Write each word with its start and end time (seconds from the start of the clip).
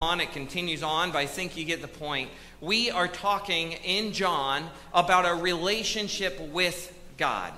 on, 0.00 0.20
it 0.20 0.30
continues 0.30 0.84
on, 0.84 1.10
but 1.10 1.18
I 1.18 1.26
think 1.26 1.56
you 1.56 1.64
get 1.64 1.82
the 1.82 1.88
point. 1.88 2.30
We 2.60 2.88
are 2.88 3.08
talking 3.08 3.72
in 3.72 4.12
John 4.12 4.70
about 4.94 5.26
a 5.26 5.34
relationship 5.34 6.38
with 6.52 6.96
God. 7.16 7.52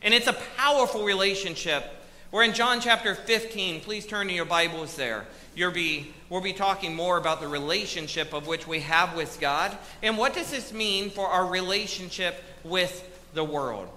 And 0.00 0.14
it's 0.14 0.26
a 0.26 0.32
powerful 0.56 1.04
relationship. 1.04 1.84
We're 2.32 2.44
in 2.44 2.54
John 2.54 2.80
chapter 2.80 3.14
15. 3.14 3.82
Please 3.82 4.06
turn 4.06 4.26
to 4.28 4.32
your 4.32 4.46
Bibles 4.46 4.96
there. 4.96 5.26
You'll 5.54 5.70
be, 5.70 6.14
we'll 6.30 6.40
be 6.40 6.54
talking 6.54 6.94
more 6.94 7.18
about 7.18 7.42
the 7.42 7.48
relationship 7.48 8.32
of 8.32 8.46
which 8.46 8.66
we 8.66 8.80
have 8.80 9.14
with 9.14 9.38
God. 9.38 9.76
And 10.02 10.16
what 10.16 10.32
does 10.32 10.50
this 10.50 10.72
mean 10.72 11.10
for 11.10 11.26
our 11.26 11.44
relationship 11.44 12.42
with 12.64 13.06
the 13.34 13.44
world? 13.44 13.90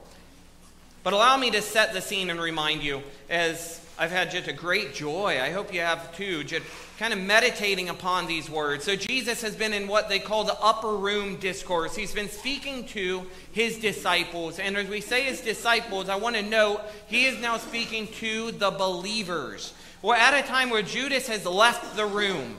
But 1.01 1.13
allow 1.13 1.37
me 1.37 1.49
to 1.51 1.61
set 1.61 1.93
the 1.93 2.01
scene 2.01 2.29
and 2.29 2.41
remind 2.41 2.83
you, 2.83 3.03
as 3.29 3.79
I've 4.01 4.11
had 4.11 4.31
just 4.31 4.47
a 4.47 4.53
great 4.53 4.93
joy, 4.93 5.41
I 5.41 5.49
hope 5.49 5.73
you 5.73 5.81
have 5.81 6.15
too, 6.15 6.45
just 6.45 6.65
kind 6.97 7.11
of 7.11 7.19
meditating 7.19 7.89
upon 7.89 8.27
these 8.27 8.49
words. 8.49 8.85
So, 8.85 8.95
Jesus 8.95 9.41
has 9.41 9.57
been 9.57 9.73
in 9.73 9.89
what 9.89 10.07
they 10.07 10.19
call 10.19 10.45
the 10.45 10.57
upper 10.61 10.95
room 10.95 11.35
discourse. 11.35 11.97
He's 11.97 12.13
been 12.13 12.29
speaking 12.29 12.85
to 12.87 13.27
his 13.51 13.77
disciples. 13.77 14.57
And 14.57 14.77
as 14.77 14.87
we 14.87 15.01
say 15.01 15.23
his 15.23 15.41
disciples, 15.41 16.07
I 16.07 16.15
want 16.15 16.37
to 16.37 16.41
note 16.41 16.81
he 17.07 17.25
is 17.25 17.41
now 17.41 17.57
speaking 17.57 18.07
to 18.19 18.53
the 18.53 18.71
believers. 18.71 19.73
We're 20.01 20.15
at 20.15 20.33
a 20.33 20.47
time 20.47 20.69
where 20.69 20.81
Judas 20.81 21.27
has 21.27 21.45
left 21.45 21.97
the 21.97 22.05
room. 22.05 22.55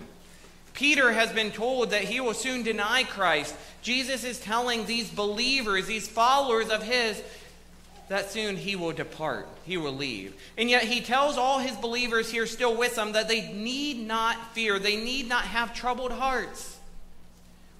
Peter 0.74 1.12
has 1.12 1.32
been 1.32 1.51
told 1.52 1.91
that 1.91 2.04
he 2.04 2.20
will 2.20 2.34
soon 2.34 2.62
deny 2.62 3.02
Christ. 3.02 3.54
Jesus 3.80 4.24
is 4.24 4.38
telling 4.41 4.84
these 4.84 5.10
believers, 5.10 5.87
these 5.87 6.07
followers 6.07 6.68
of 6.68 6.82
his, 6.82 7.23
that 8.10 8.28
soon 8.28 8.56
he 8.56 8.74
will 8.74 8.91
depart, 8.91 9.46
he 9.64 9.77
will 9.77 9.92
leave. 9.92 10.34
And 10.59 10.68
yet 10.68 10.82
he 10.82 11.01
tells 11.01 11.38
all 11.38 11.60
his 11.60 11.77
believers 11.77 12.28
here 12.28 12.45
still 12.45 12.77
with 12.77 12.98
him 12.98 13.12
that 13.12 13.28
they 13.28 13.52
need 13.52 14.05
not 14.05 14.52
fear, 14.52 14.80
they 14.80 14.96
need 14.96 15.28
not 15.28 15.45
have 15.45 15.73
troubled 15.73 16.10
hearts. 16.10 16.77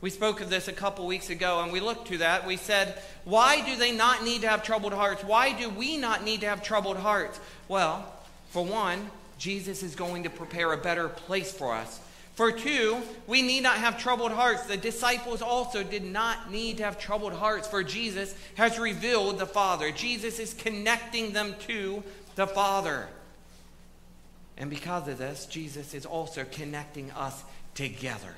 We 0.01 0.09
spoke 0.09 0.41
of 0.41 0.49
this 0.49 0.69
a 0.69 0.73
couple 0.73 1.05
weeks 1.09 1.31
ago 1.31 1.61
and 1.61 1.73
we 1.73 1.81
looked 1.81 2.07
to 2.09 2.19
that. 2.19 2.47
We 2.47 2.57
said, 2.57 3.03
why 3.25 3.61
do 3.67 3.75
they 3.75 3.91
not 3.91 4.23
need 4.23 4.43
to 4.43 4.49
have 4.49 4.63
troubled 4.63 4.93
hearts? 4.93 5.25
Why 5.25 5.53
do 5.53 5.69
we 5.69 5.97
not 5.97 6.23
need 6.23 6.43
to 6.43 6.47
have 6.47 6.63
troubled 6.63 6.99
hearts? 6.99 7.41
Well, 7.67 8.11
for 8.51 8.65
one, 8.65 9.11
Jesus 9.37 9.83
is 9.83 9.97
going 9.97 10.23
to 10.23 10.31
prepare 10.31 10.73
a 10.73 10.79
better 10.79 11.09
place 11.09 11.51
for 11.51 11.75
us 11.75 11.99
for 12.35 12.53
two, 12.53 12.99
we 13.27 13.43
need 13.43 13.63
not 13.63 13.77
have 13.77 13.99
troubled 13.99 14.33
hearts. 14.33 14.63
The 14.63 14.77
disciples 14.77 15.43
also 15.43 15.83
did 15.83 16.05
not 16.05 16.51
need 16.51 16.79
to 16.79 16.85
have 16.85 16.99
troubled 16.99 17.33
hearts, 17.33 17.69
for 17.69 17.83
Jesus 17.83 18.35
has 18.55 18.79
revealed 18.79 19.39
the 19.39 19.47
Father. 19.47 19.91
Jesus 19.91 20.39
is 20.39 20.55
connecting 20.55 21.33
them 21.33 21.55
to 21.67 22.03
the 22.37 22.47
Father. 22.47 23.09
And 24.57 24.71
because 24.71 25.09
of 25.09 25.19
this, 25.19 25.47
Jesus 25.47 25.95
is 25.95 26.07
also 26.07 26.45
connecting 26.51 27.11
us 27.13 27.43
together. 27.75 28.35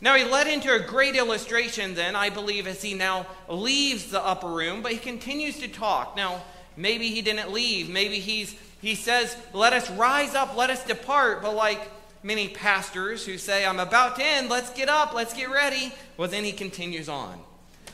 Now, 0.00 0.14
he 0.14 0.24
led 0.24 0.46
into 0.46 0.72
a 0.72 0.78
great 0.78 1.16
illustration, 1.16 1.94
then, 1.94 2.14
I 2.14 2.30
believe, 2.30 2.66
as 2.66 2.80
he 2.80 2.94
now 2.94 3.26
leaves 3.48 4.10
the 4.10 4.24
upper 4.24 4.48
room, 4.48 4.80
but 4.80 4.92
he 4.92 4.98
continues 4.98 5.58
to 5.58 5.68
talk. 5.68 6.16
Now, 6.16 6.42
maybe 6.76 7.08
he 7.08 7.20
didn't 7.20 7.52
leave. 7.52 7.90
Maybe 7.90 8.20
he's, 8.20 8.54
he 8.80 8.94
says, 8.94 9.36
Let 9.52 9.72
us 9.72 9.90
rise 9.90 10.36
up, 10.36 10.56
let 10.56 10.70
us 10.70 10.84
depart. 10.84 11.42
But, 11.42 11.56
like 11.56 11.90
many 12.22 12.48
pastors 12.48 13.24
who 13.24 13.38
say, 13.38 13.64
I'm 13.64 13.80
about 13.80 14.16
to 14.16 14.24
end, 14.24 14.48
let's 14.48 14.70
get 14.70 14.88
up, 14.88 15.14
let's 15.14 15.34
get 15.34 15.50
ready. 15.50 15.92
Well, 16.16 16.28
then 16.28 16.44
he 16.44 16.52
continues 16.52 17.08
on. 17.08 17.38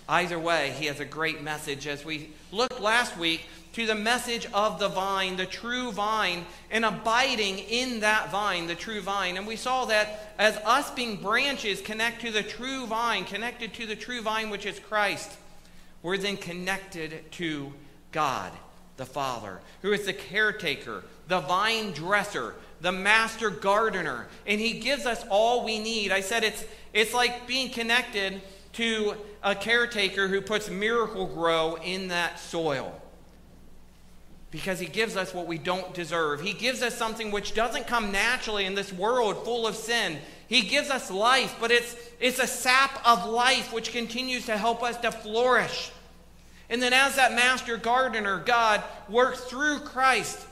Either 0.08 0.38
way, 0.38 0.74
he 0.78 0.86
has 0.86 1.00
a 1.00 1.04
great 1.04 1.42
message 1.42 1.86
as 1.86 2.04
we 2.04 2.30
looked 2.52 2.80
last 2.80 3.16
week 3.16 3.42
to 3.72 3.86
the 3.86 3.94
message 3.94 4.46
of 4.52 4.78
the 4.78 4.88
vine, 4.88 5.36
the 5.36 5.46
true 5.46 5.90
vine, 5.90 6.44
and 6.70 6.84
abiding 6.84 7.58
in 7.58 8.00
that 8.00 8.30
vine, 8.30 8.66
the 8.66 8.74
true 8.74 9.00
vine. 9.00 9.36
And 9.36 9.46
we 9.46 9.56
saw 9.56 9.84
that 9.86 10.34
as 10.38 10.56
us 10.58 10.90
being 10.92 11.16
branches 11.16 11.80
connect 11.80 12.20
to 12.20 12.30
the 12.30 12.42
true 12.42 12.86
vine, 12.86 13.24
connected 13.24 13.74
to 13.74 13.86
the 13.86 13.96
true 13.96 14.22
vine, 14.22 14.50
which 14.50 14.64
is 14.64 14.78
Christ, 14.78 15.32
we're 16.02 16.18
then 16.18 16.36
connected 16.36 17.32
to 17.32 17.72
God, 18.12 18.52
the 18.96 19.06
Father, 19.06 19.60
who 19.82 19.92
is 19.92 20.06
the 20.06 20.12
caretaker, 20.12 21.02
the 21.26 21.40
vine 21.40 21.90
dresser, 21.92 22.54
the 22.80 22.92
master 22.92 23.50
gardener, 23.50 24.26
and 24.46 24.60
he 24.60 24.80
gives 24.80 25.06
us 25.06 25.24
all 25.30 25.64
we 25.64 25.78
need. 25.78 26.12
I 26.12 26.20
said 26.20 26.44
it's, 26.44 26.64
it's 26.92 27.14
like 27.14 27.46
being 27.46 27.70
connected 27.70 28.42
to 28.74 29.14
a 29.42 29.54
caretaker 29.54 30.28
who 30.28 30.40
puts 30.40 30.68
Miracle-Gro 30.68 31.78
in 31.84 32.08
that 32.08 32.38
soil 32.40 33.00
because 34.50 34.78
he 34.78 34.86
gives 34.86 35.16
us 35.16 35.34
what 35.34 35.48
we 35.48 35.58
don't 35.58 35.92
deserve. 35.94 36.40
He 36.40 36.52
gives 36.52 36.80
us 36.80 36.96
something 36.96 37.32
which 37.32 37.54
doesn't 37.54 37.88
come 37.88 38.12
naturally 38.12 38.66
in 38.66 38.76
this 38.76 38.92
world 38.92 39.44
full 39.44 39.66
of 39.66 39.74
sin. 39.74 40.18
He 40.46 40.62
gives 40.62 40.90
us 40.90 41.10
life, 41.10 41.56
but 41.60 41.72
it's, 41.72 41.96
it's 42.20 42.38
a 42.38 42.46
sap 42.46 43.00
of 43.04 43.28
life 43.28 43.72
which 43.72 43.90
continues 43.90 44.46
to 44.46 44.56
help 44.56 44.84
us 44.84 44.96
to 44.98 45.10
flourish. 45.10 45.90
And 46.70 46.80
then, 46.80 46.92
as 46.92 47.16
that 47.16 47.32
master 47.32 47.76
gardener, 47.76 48.38
God 48.38 48.82
works 49.08 49.40
through 49.40 49.80
Christ 49.80 50.46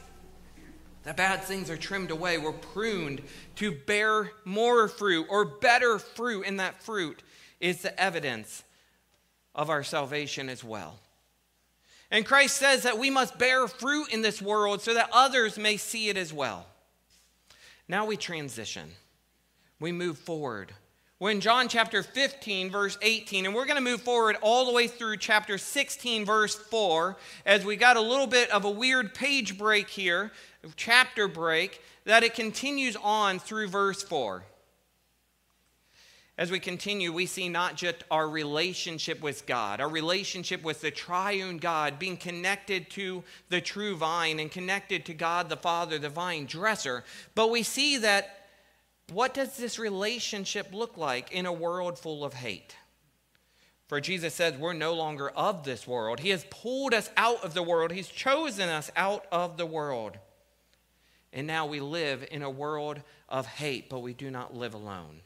the 1.05 1.15
bad 1.15 1.43
things 1.43 1.69
are 1.71 1.77
trimmed 1.77 2.11
away. 2.11 2.39
We're 2.39 2.53
pruned 2.53 3.23
to 3.57 3.73
bear 3.73 4.31
more 4.45 4.89
fruit 4.89 5.27
or 5.29 5.45
better 5.45 5.99
fruit, 5.99 6.45
and 6.47 6.61
that 6.61 6.83
fruit 6.83 7.23
is 7.61 7.83
the 7.83 7.99
evidence 8.01 8.63
of 9.55 9.71
our 9.71 9.83
salvation 9.83 10.49
as 10.49 10.63
well. 10.63 10.99
And 12.11 12.27
Christ 12.27 12.57
says 12.57 12.83
that 12.83 12.99
we 12.99 13.11
must 13.11 13.39
bear 13.39 13.67
fruit 13.67 14.13
in 14.13 14.23
this 14.23 14.43
world 14.43 14.83
so 14.83 14.95
that 14.95 15.11
others 15.13 15.59
may 15.59 15.77
see 15.77 16.09
it 16.09 16.17
as 16.17 16.33
well. 16.33 16.67
Now 17.89 18.05
we 18.05 18.17
transition, 18.17 18.91
we 19.81 19.93
move 19.93 20.19
forward. 20.19 20.73
We're 21.23 21.31
in 21.31 21.41
John 21.41 21.69
chapter 21.69 22.03
15, 22.03 22.69
verse 22.69 22.99
18, 23.01 23.47
and 23.47 23.55
we're 23.55 23.65
going 23.65 23.77
to 23.77 23.81
move 23.81 24.03
forward 24.03 24.37
all 24.43 24.67
the 24.67 24.73
way 24.73 24.89
through 24.89 25.19
chapter 25.19 25.57
16, 25.57 26.25
verse 26.25 26.57
4, 26.57 27.17
as 27.47 27.65
we 27.65 27.77
got 27.77 27.97
a 27.97 28.01
little 28.01 28.27
bit 28.27 28.51
of 28.51 28.65
a 28.65 28.71
weird 28.73 29.15
page 29.15 29.57
break 29.57 29.89
here 29.89 30.33
chapter 30.75 31.29
break 31.29 31.81
that 32.07 32.25
it 32.25 32.35
continues 32.35 32.97
on 33.01 33.39
through 33.39 33.69
verse 33.69 34.03
4. 34.03 34.43
As 36.37 36.51
we 36.51 36.59
continue, 36.59 37.13
we 37.13 37.27
see 37.27 37.49
not 37.49 37.77
just 37.77 38.03
our 38.11 38.29
relationship 38.29 39.23
with 39.23 39.47
God, 39.47 39.81
our 39.81 39.89
relationship 39.89 40.65
with 40.65 40.81
the 40.81 40.91
triune 40.91 41.59
God, 41.59 42.01
being 42.01 42.17
connected 42.17 42.91
to 42.91 43.23
the 43.49 43.61
true 43.61 43.95
vine 43.95 44.41
and 44.41 44.51
connected 44.51 45.07
to 45.07 45.15
God 45.15 45.49
the 45.49 45.57
Father, 45.57 46.01
the 46.01 46.09
vine 46.09 46.47
dresser, 46.47 47.05
but 47.37 47.49
we 47.49 47.63
see 47.63 47.97
that 47.99 48.42
what 49.11 49.35
does 49.35 49.57
this 49.57 49.79
relationship 49.79 50.73
look 50.73 50.97
like 50.97 51.33
in 51.33 51.47
a 51.47 51.53
world 51.53 51.99
full 51.99 52.25
of 52.25 52.35
hate? 52.35 52.77
For 53.89 54.01
Jesus 54.01 54.35
says 54.35 54.57
we're 54.57 54.73
no 54.73 54.95
longer 54.95 55.29
of 55.31 55.65
this 55.65 55.87
world. 55.87 56.21
He 56.21 56.31
has 56.31 56.47
pulled 56.49 56.95
us 56.95 57.11
out 57.17 57.45
of 57.45 57.53
the 57.53 57.63
world, 57.63 57.93
He's 57.93 58.09
chosen 58.09 58.69
us 58.69 58.91
out 58.97 59.27
of 59.31 59.57
the 59.57 59.67
world. 59.67 60.17
And 61.33 61.47
now 61.47 61.67
we 61.67 61.81
live 61.81 62.27
in 62.31 62.43
a 62.43 62.51
world 62.51 63.01
of 63.29 63.47
hate, 63.47 63.89
but 63.89 64.01
we 64.01 64.13
do 64.13 64.31
not 64.31 64.55
live 64.55 64.75
alone. 64.75 65.21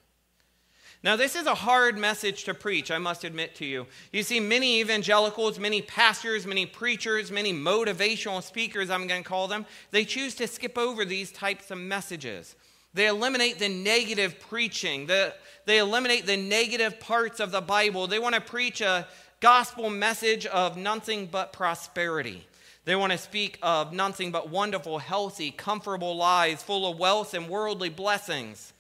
Now, 1.02 1.14
this 1.14 1.36
is 1.36 1.46
a 1.46 1.54
hard 1.54 1.98
message 1.98 2.44
to 2.44 2.54
preach, 2.54 2.90
I 2.90 2.98
must 2.98 3.22
admit 3.22 3.54
to 3.56 3.64
you. 3.64 3.86
You 4.12 4.22
see, 4.22 4.40
many 4.40 4.80
evangelicals, 4.80 5.58
many 5.58 5.82
pastors, 5.82 6.46
many 6.46 6.66
preachers, 6.66 7.30
many 7.30 7.52
motivational 7.52 8.42
speakers, 8.42 8.90
I'm 8.90 9.06
going 9.06 9.22
to 9.22 9.28
call 9.28 9.46
them, 9.46 9.66
they 9.90 10.04
choose 10.04 10.34
to 10.36 10.48
skip 10.48 10.76
over 10.76 11.04
these 11.04 11.30
types 11.30 11.70
of 11.70 11.78
messages. 11.78 12.56
They 12.96 13.08
eliminate 13.08 13.58
the 13.58 13.68
negative 13.68 14.40
preaching, 14.40 15.06
the, 15.06 15.34
they 15.66 15.76
eliminate 15.76 16.24
the 16.24 16.38
negative 16.38 16.98
parts 16.98 17.40
of 17.40 17.50
the 17.50 17.60
Bible. 17.60 18.06
They 18.06 18.18
want 18.18 18.36
to 18.36 18.40
preach 18.40 18.80
a 18.80 19.06
gospel 19.38 19.90
message 19.90 20.46
of 20.46 20.78
nothing 20.78 21.26
but 21.26 21.52
prosperity. 21.52 22.46
They 22.86 22.96
want 22.96 23.12
to 23.12 23.18
speak 23.18 23.58
of 23.60 23.92
nothing 23.92 24.30
but 24.30 24.48
wonderful, 24.48 24.96
healthy, 24.96 25.50
comfortable 25.50 26.16
lives 26.16 26.62
full 26.62 26.90
of 26.90 26.98
wealth 26.98 27.34
and 27.34 27.50
worldly 27.50 27.90
blessings. 27.90 28.72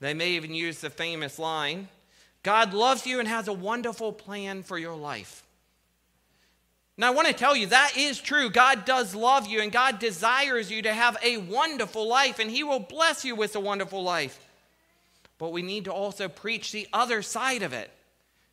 They 0.00 0.12
may 0.12 0.30
even 0.30 0.52
use 0.52 0.80
the 0.80 0.90
famous 0.90 1.38
line 1.38 1.86
God 2.42 2.74
loves 2.74 3.06
you 3.06 3.20
and 3.20 3.28
has 3.28 3.46
a 3.46 3.52
wonderful 3.52 4.12
plan 4.12 4.64
for 4.64 4.76
your 4.76 4.96
life. 4.96 5.45
Now, 6.98 7.08
I 7.08 7.14
want 7.14 7.28
to 7.28 7.34
tell 7.34 7.54
you 7.54 7.66
that 7.66 7.92
is 7.96 8.18
true. 8.18 8.48
God 8.48 8.84
does 8.86 9.14
love 9.14 9.46
you 9.46 9.60
and 9.60 9.70
God 9.70 9.98
desires 9.98 10.70
you 10.70 10.82
to 10.82 10.94
have 10.94 11.18
a 11.22 11.36
wonderful 11.36 12.08
life, 12.08 12.38
and 12.38 12.50
He 12.50 12.64
will 12.64 12.80
bless 12.80 13.24
you 13.24 13.36
with 13.36 13.54
a 13.54 13.60
wonderful 13.60 14.02
life. 14.02 14.40
But 15.38 15.52
we 15.52 15.62
need 15.62 15.84
to 15.84 15.92
also 15.92 16.28
preach 16.28 16.72
the 16.72 16.88
other 16.92 17.20
side 17.20 17.62
of 17.62 17.72
it, 17.72 17.90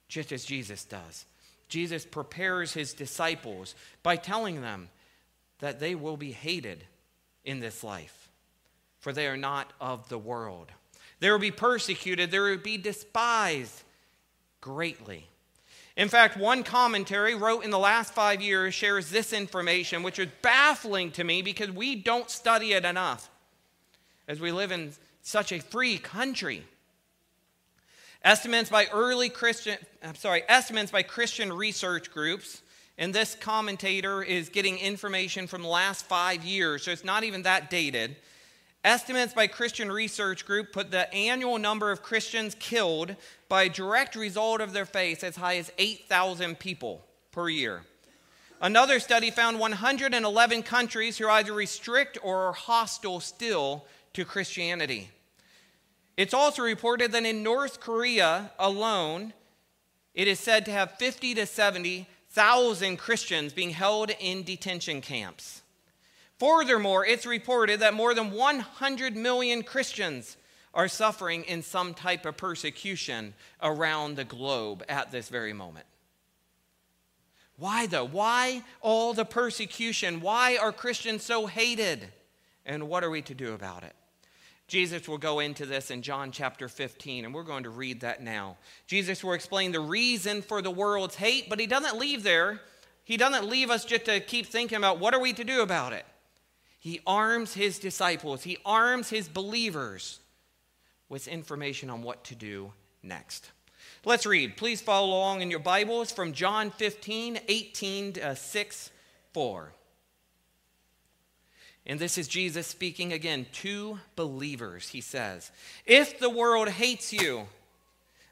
just 0.09 0.31
as 0.31 0.43
Jesus 0.43 0.83
does. 0.83 1.25
Jesus 1.69 2.05
prepares 2.05 2.73
his 2.73 2.93
disciples 2.93 3.73
by 4.03 4.15
telling 4.15 4.61
them 4.61 4.89
that 5.59 5.79
they 5.79 5.95
will 5.95 6.17
be 6.17 6.31
hated 6.31 6.83
in 7.45 7.61
this 7.61 7.83
life, 7.83 8.29
for 8.99 9.11
they 9.11 9.27
are 9.27 9.37
not 9.37 9.73
of 9.81 10.07
the 10.09 10.17
world. 10.17 10.71
They 11.19 11.31
will 11.31 11.39
be 11.39 11.51
persecuted, 11.51 12.29
they 12.29 12.39
will 12.39 12.57
be 12.57 12.77
despised 12.77 13.81
greatly. 14.61 15.27
In 15.95 16.09
fact, 16.09 16.37
one 16.37 16.63
commentary 16.63 17.35
wrote 17.35 17.63
in 17.63 17.69
the 17.69 17.79
last 17.79 18.13
five 18.13 18.41
years 18.41 18.73
shares 18.73 19.11
this 19.11 19.31
information, 19.31 20.01
which 20.01 20.17
is 20.17 20.27
baffling 20.41 21.11
to 21.11 21.23
me 21.23 21.41
because 21.41 21.69
we 21.69 21.95
don't 21.95 22.29
study 22.29 22.73
it 22.73 22.83
enough. 22.83 23.29
As 24.27 24.39
we 24.39 24.51
live 24.51 24.71
in 24.71 24.93
such 25.21 25.51
a 25.51 25.59
free 25.59 25.97
country. 25.97 26.63
Estimates 28.23 28.69
by 28.69 28.87
early 28.91 29.29
Christian, 29.29 29.77
I'm 30.01 30.15
sorry, 30.15 30.43
estimates 30.47 30.91
by 30.91 31.03
Christian 31.03 31.51
research 31.51 32.09
groups, 32.09 32.61
and 32.97 33.13
this 33.13 33.35
commentator 33.35 34.23
is 34.23 34.49
getting 34.49 34.77
information 34.77 35.45
from 35.45 35.61
the 35.61 35.67
last 35.67 36.05
five 36.05 36.43
years, 36.43 36.83
so 36.83 36.91
it's 36.91 37.03
not 37.03 37.23
even 37.23 37.43
that 37.43 37.69
dated. 37.69 38.15
Estimates 38.83 39.33
by 39.33 39.47
Christian 39.47 39.89
Research 39.89 40.45
Group 40.45 40.73
put 40.73 40.91
the 40.91 41.11
annual 41.13 41.57
number 41.57 41.89
of 41.89 42.03
Christians 42.03 42.53
killed 42.59 43.15
by 43.47 43.69
direct 43.69 44.15
result 44.15 44.59
of 44.59 44.73
their 44.73 44.85
faith 44.85 45.23
as 45.23 45.37
high 45.37 45.55
as 45.55 45.71
8,000 45.77 46.59
people 46.59 47.05
per 47.31 47.47
year. 47.47 47.83
Another 48.61 48.99
study 48.99 49.31
found 49.31 49.57
111 49.57 50.63
countries 50.63 51.17
who 51.17 51.29
either 51.29 51.53
restrict 51.53 52.17
or 52.21 52.47
are 52.47 52.53
hostile 52.53 53.21
still 53.21 53.85
to 54.13 54.25
Christianity. 54.25 55.09
It's 56.17 56.33
also 56.33 56.61
reported 56.61 57.13
that 57.13 57.25
in 57.25 57.41
North 57.41 57.79
Korea 57.79 58.51
alone, 58.59 59.33
it 60.13 60.27
is 60.27 60.39
said 60.39 60.65
to 60.65 60.71
have 60.71 60.97
50 60.97 61.35
to 61.35 61.45
70,000 61.45 62.97
Christians 62.97 63.53
being 63.53 63.71
held 63.71 64.11
in 64.19 64.43
detention 64.43 65.01
camps. 65.01 65.62
Furthermore, 66.39 67.05
it's 67.05 67.25
reported 67.25 67.79
that 67.79 67.93
more 67.93 68.13
than 68.13 68.31
100 68.31 69.15
million 69.15 69.63
Christians 69.63 70.37
are 70.73 70.87
suffering 70.87 71.43
in 71.43 71.61
some 71.61 71.93
type 71.93 72.25
of 72.25 72.37
persecution 72.37 73.33
around 73.61 74.15
the 74.15 74.23
globe 74.23 74.83
at 74.89 75.11
this 75.11 75.29
very 75.29 75.53
moment. 75.53 75.85
Why, 77.57 77.85
though? 77.85 78.05
Why 78.05 78.63
all 78.81 79.13
the 79.13 79.25
persecution? 79.25 80.21
Why 80.21 80.57
are 80.57 80.71
Christians 80.71 81.23
so 81.23 81.45
hated? 81.45 82.07
And 82.65 82.89
what 82.89 83.03
are 83.03 83.09
we 83.09 83.21
to 83.23 83.35
do 83.35 83.53
about 83.53 83.83
it? 83.83 83.93
Jesus 84.67 85.07
will 85.07 85.17
go 85.19 85.39
into 85.39 85.65
this 85.65 85.91
in 85.91 86.01
John 86.01 86.31
chapter 86.31 86.67
15, 86.67 87.25
and 87.25 87.33
we're 87.33 87.43
going 87.43 87.63
to 87.63 87.69
read 87.69 88.01
that 88.01 88.23
now. 88.23 88.57
Jesus 88.87 89.23
will 89.23 89.33
explain 89.33 89.71
the 89.71 89.79
reason 89.79 90.41
for 90.41 90.61
the 90.61 90.71
world's 90.71 91.15
hate, 91.15 91.49
but 91.49 91.59
he 91.59 91.67
doesn't 91.67 91.99
leave 91.99 92.23
there. 92.23 92.61
He 93.03 93.17
doesn't 93.17 93.47
leave 93.47 93.69
us 93.69 93.85
just 93.85 94.05
to 94.05 94.19
keep 94.19 94.47
thinking 94.47 94.77
about 94.77 94.99
what 94.99 95.13
are 95.13 95.19
we 95.19 95.33
to 95.33 95.43
do 95.43 95.61
about 95.61 95.93
it. 95.93 96.05
He 96.83 96.99
arms 97.07 97.53
his 97.53 97.79
disciples, 97.79 98.43
he 98.43 98.57
arms 98.65 99.09
his 99.09 99.29
believers 99.29 100.19
with 101.07 101.29
information 101.29 101.89
on 101.89 102.03
what 102.03 102.25
to 102.25 102.35
do 102.35 102.73
next. 103.01 103.51
Let's 104.03 104.25
read. 104.25 104.57
Please 104.57 104.81
follow 104.81 105.07
along 105.07 105.39
in 105.39 105.49
your 105.49 105.61
Bibles 105.61 106.11
from 106.11 106.33
John 106.33 106.71
15, 106.71 107.39
18 107.47 108.13
to 108.13 108.35
6, 108.35 108.91
4. 109.31 109.71
And 111.85 112.01
this 112.01 112.17
is 112.17 112.27
Jesus 112.27 112.67
speaking 112.67 113.13
again 113.13 113.45
to 113.53 113.99
believers. 114.17 114.89
He 114.89 114.99
says, 114.99 115.51
If 115.85 116.19
the 116.19 116.29
world 116.29 116.67
hates 116.67 117.13
you, 117.13 117.47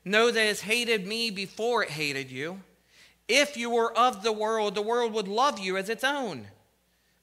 know 0.03 0.29
that 0.29 0.43
it 0.43 0.47
has 0.47 0.59
hated 0.59 1.07
me 1.07 1.31
before 1.31 1.83
it 1.83 1.91
hated 1.91 2.29
you. 2.29 2.59
If 3.29 3.55
you 3.55 3.69
were 3.69 3.97
of 3.97 4.23
the 4.23 4.33
world, 4.33 4.75
the 4.75 4.81
world 4.81 5.13
would 5.13 5.29
love 5.29 5.57
you 5.57 5.77
as 5.77 5.87
its 5.87 6.03
own. 6.03 6.47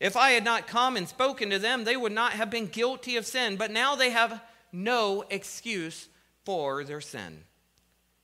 If 0.00 0.16
I 0.16 0.30
had 0.30 0.44
not 0.44 0.66
come 0.66 0.96
and 0.96 1.06
spoken 1.06 1.50
to 1.50 1.58
them, 1.58 1.84
they 1.84 1.96
would 1.96 2.12
not 2.12 2.32
have 2.32 2.50
been 2.50 2.66
guilty 2.66 3.16
of 3.16 3.26
sin, 3.26 3.56
but 3.56 3.70
now 3.70 3.94
they 3.94 4.10
have 4.10 4.42
no 4.72 5.24
excuse 5.30 6.08
for 6.44 6.82
their 6.84 7.02
sin. 7.02 7.44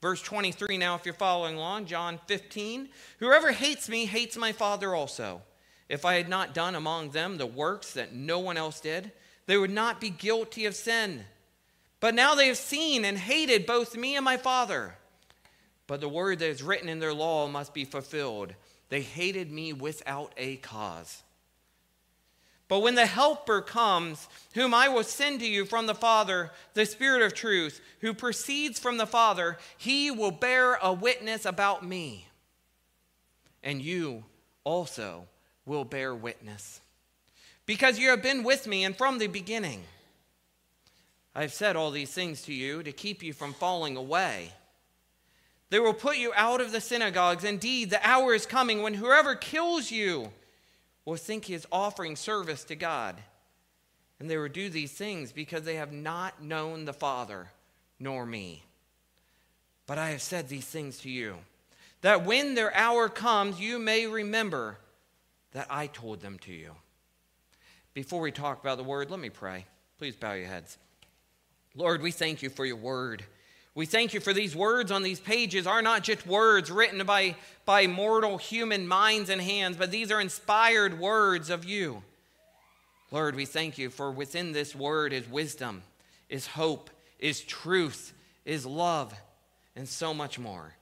Verse 0.01 0.23
23 0.23 0.79
now, 0.79 0.95
if 0.95 1.05
you're 1.05 1.15
following 1.15 1.57
along, 1.57 1.87
John 1.87 2.19
15. 2.27 2.89
Whoever 3.19 3.53
hates 3.53 3.89
me 3.89 4.07
hates 4.07 4.37
my 4.37 4.53
Father 4.53 4.95
also. 4.95 5.43
If 5.89 6.05
I 6.05 6.15
had 6.15 6.29
not 6.29 6.55
done 6.55 6.75
among 6.75 7.11
them 7.11 7.37
the 7.37 7.47
works 7.47 7.93
that 7.93 8.15
no 8.15 8.39
one 8.39 8.57
else 8.57 8.81
did, 8.81 9.13
they 9.47 9.57
would 9.57 9.71
not 9.71 10.01
be 10.01 10.11
guilty 10.11 10.65
of 10.65 10.75
sin. 10.75 11.25
But 12.01 12.15
now 12.15 12.35
they 12.35 12.49
have 12.49 12.57
seen 12.57 13.05
and 13.05 13.17
hated 13.17 13.67
both 13.67 13.97
me 13.97 14.17
and 14.17 14.25
my 14.25 14.37
Father. 14.37 14.97
But 15.87 16.01
the 16.01 16.09
word 16.09 16.41
that 16.41 16.49
is 16.49 16.63
written 16.63 16.89
in 16.89 16.99
their 16.99 17.15
law 17.15 17.47
must 17.47 17.73
be 17.73 17.85
fulfilled. 17.85 18.55
They 18.89 19.03
hated 19.03 19.53
me 19.53 19.73
without 19.73 20.33
a 20.37 20.57
cause. 20.57 21.23
But 22.69 22.81
when 22.81 22.97
the 22.97 23.07
Helper 23.07 23.61
comes, 23.61 24.29
whom 24.55 24.75
I 24.75 24.89
will 24.89 25.05
send 25.05 25.41
to 25.41 25.47
you 25.47 25.65
from 25.65 25.87
the 25.87 25.95
Father, 25.95 26.51
the 26.75 26.85
Spirit 26.85 27.23
of 27.23 27.33
truth, 27.33 27.81
who 28.01 28.13
proceeds 28.13 28.81
from 28.81 28.97
the 28.97 29.07
Father, 29.07 29.59
he 29.77 30.11
will 30.11 30.33
bear 30.33 30.75
a 30.83 30.93
witness 30.93 31.45
about 31.45 31.87
me. 31.87 32.27
And 33.63 33.81
you 33.81 34.25
also 34.65 35.27
will 35.65 35.85
bear 35.85 36.15
witness. 36.15 36.81
Because 37.67 37.99
you 37.99 38.11
have 38.11 38.23
been 38.23 38.43
with 38.43 38.67
me 38.67 38.85
and 38.85 38.97
from 38.97 39.19
the 39.19 39.27
beginning. 39.29 39.85
I've 41.35 41.53
said 41.53 41.77
all 41.77 41.91
these 41.91 42.13
things 42.13 42.43
to 42.43 42.53
you 42.55 42.83
to 42.83 42.93
keep 42.93 43.23
you 43.23 43.33
from 43.33 43.53
falling 43.53 43.97
away. 43.97 44.53
They 45.71 45.81
will 45.81 45.95
put 45.95 46.17
you 46.17 46.33
out 46.35 46.61
of 46.61 46.73
the 46.73 46.81
synagogues. 46.81 47.45
Indeed, 47.45 47.91
the 47.91 48.05
hour 48.07 48.35
is 48.35 48.47
coming 48.47 48.83
when 48.83 48.95
whoever 48.95 49.35
kills 49.35 49.91
you 49.91 50.31
will 51.07 51.17
think 51.17 51.47
he 51.47 51.55
is 51.55 51.67
offering 51.73 52.17
service 52.17 52.65
to 52.65 52.77
God. 52.77 53.17
And 54.21 54.29
they 54.29 54.37
will 54.37 54.49
do 54.49 54.69
these 54.69 54.93
things 54.93 55.33
because 55.33 55.63
they 55.63 55.77
have 55.77 55.93
not 55.93 56.43
known 56.43 56.85
the 56.85 56.93
Father 56.93 57.49
nor 57.99 58.27
me. 58.27 58.63
But 59.87 59.99
I 59.99 60.11
have 60.11 60.23
said 60.23 60.49
these 60.49 60.67
things 60.67 60.99
to 60.99 61.11
you, 61.11 61.37
that 62.01 62.25
when 62.25 62.55
their 62.55 62.75
hour 62.75 63.09
comes, 63.09 63.61
you 63.61 63.79
may 63.79 64.07
remember 64.07 64.79
that 65.53 65.69
I 65.71 65.87
told 65.87 66.21
them 66.21 66.39
to 66.41 66.53
you. 66.53 66.73
Before 67.95 68.21
we 68.21 68.33
talk 68.33 68.61
about 68.61 68.77
the 68.77 68.85
word, 68.85 69.11
let 69.11 69.21
me 69.21 69.31
pray. 69.31 69.65
Please 69.99 70.17
bow 70.17 70.33
your 70.33 70.49
heads. 70.49 70.77
Lord, 71.75 72.03
we 72.03 72.11
thank 72.11 72.43
you 72.43 72.51
for 72.51 72.67
your 72.67 72.77
word. 72.77 73.25
We 73.77 73.85
thank 73.85 74.15
you 74.15 74.21
for 74.21 74.33
these 74.33 74.57
words 74.57 74.91
on 74.91 75.03
these 75.03 75.21
pages 75.21 75.67
are 75.67 75.83
not 75.83 76.03
just 76.03 76.27
words 76.27 76.71
written 76.71 77.05
by, 77.05 77.37
by 77.67 77.87
mortal 77.87 78.39
human 78.39 78.89
minds 78.89 79.29
and 79.29 79.39
hands, 79.39 79.77
but 79.77 79.91
these 79.91 80.11
are 80.11 80.19
inspired 80.19 80.99
words 80.99 81.51
of 81.51 81.67
you. 81.67 82.03
Lord, 83.11 83.37
we 83.37 83.45
thank 83.45 83.77
you 83.77 83.91
for 83.91 84.11
within 84.11 84.53
this 84.53 84.75
word 84.75 85.13
is 85.13 85.29
wisdom, 85.29 85.83
is 86.31 86.47
hope, 86.47 86.89
is 87.19 87.43
truth, 87.43 88.15
is 88.47 88.65
love, 88.65 89.13
and 89.77 89.87
so 89.87 90.15
much 90.15 90.39
more. 90.39 90.73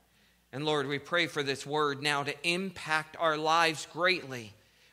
And 0.53 0.65
Lord, 0.65 0.87
we 0.87 1.01
pray 1.01 1.27
for 1.27 1.43
this 1.43 1.67
word 1.67 2.01
now 2.01 2.23
to 2.23 2.49
impact 2.49 3.17
our 3.19 3.37
lives 3.37 3.89
greatly. 3.93 4.53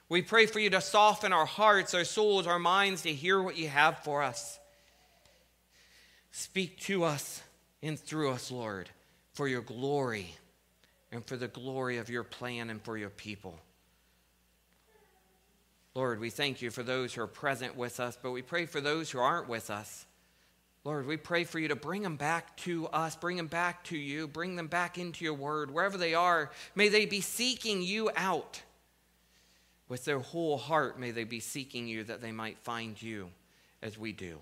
We 0.10 0.24
pray 0.24 0.48
for 0.48 0.58
you 0.58 0.72
to 0.72 0.82
soften 0.82 1.32
our 1.32 1.46
hearts, 1.46 1.94
our 1.94 2.04
souls, 2.04 2.48
our 2.48 2.58
minds 2.58 3.04
to 3.04 3.14
hear 3.14 3.40
what 3.40 3.58
you 3.58 3.68
have 3.68 4.00
for 4.00 4.24
us. 4.24 4.58
Speak 6.32 6.80
to 6.80 7.04
us 7.04 7.44
and 7.82 8.00
through 8.00 8.32
us, 8.32 8.52
Lord, 8.52 8.90
for 9.34 9.48
your 9.48 9.62
glory 9.62 10.36
and 11.12 11.26
for 11.26 11.36
the 11.36 11.48
glory 11.48 11.98
of 11.98 12.10
your 12.10 12.24
plan 12.24 12.70
and 12.70 12.82
for 12.82 12.98
your 12.98 13.10
people. 13.10 13.60
Lord, 15.94 16.20
we 16.20 16.30
thank 16.30 16.62
you 16.62 16.72
for 16.72 16.84
those 16.84 17.14
who 17.14 17.22
are 17.22 17.28
present 17.28 17.76
with 17.76 18.00
us, 18.00 18.18
but 18.22 18.32
we 18.32 18.42
pray 18.42 18.66
for 18.66 18.80
those 18.80 19.12
who 19.12 19.20
aren't 19.20 19.50
with 19.50 19.70
us. 19.70 20.06
Lord, 20.84 21.06
we 21.06 21.18
pray 21.18 21.44
for 21.44 21.60
you 21.60 21.68
to 21.68 21.76
bring 21.76 22.02
them 22.02 22.16
back 22.16 22.56
to 22.58 22.88
us, 22.88 23.16
bring 23.16 23.38
them 23.38 23.48
back 23.48 23.84
to 23.86 23.98
you, 23.98 24.28
bring 24.28 24.56
them 24.56 24.68
back 24.68 24.98
into 24.98 25.24
your 25.24 25.34
word. 25.34 25.70
Wherever 25.70 25.98
they 25.98 26.16
are, 26.16 26.50
may 26.76 26.90
they 26.90 27.06
be 27.06 27.22
seeking 27.22 27.82
you 27.82 28.10
out. 28.16 28.62
With 29.90 30.06
their 30.06 30.20
whole 30.20 30.58
heart, 30.58 30.98
may 30.98 31.12
they 31.12 31.26
be 31.26 31.42
seeking 31.42 31.88
you 31.88 32.06
that 32.06 32.22
they 32.22 32.32
might 32.32 32.58
find 32.60 33.00
you 33.00 33.30
as 33.82 33.98
we 33.98 34.14
do. 34.14 34.40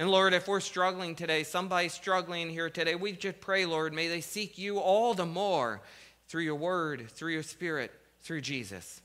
And 0.00 0.10
Lord, 0.10 0.32
if 0.32 0.48
we're 0.48 0.60
struggling 0.60 1.14
today, 1.14 1.42
somebody's 1.42 1.92
struggling 1.92 2.48
here 2.48 2.70
today, 2.70 2.94
we 2.94 3.12
just 3.12 3.38
pray, 3.38 3.66
Lord, 3.66 3.92
may 3.92 4.08
they 4.08 4.22
seek 4.22 4.56
you 4.56 4.78
all 4.78 5.12
the 5.12 5.26
more 5.26 5.82
through 6.26 6.44
your 6.44 6.54
word, 6.54 7.10
through 7.10 7.34
your 7.34 7.42
spirit, 7.42 7.92
through 8.22 8.40
Jesus. 8.40 9.02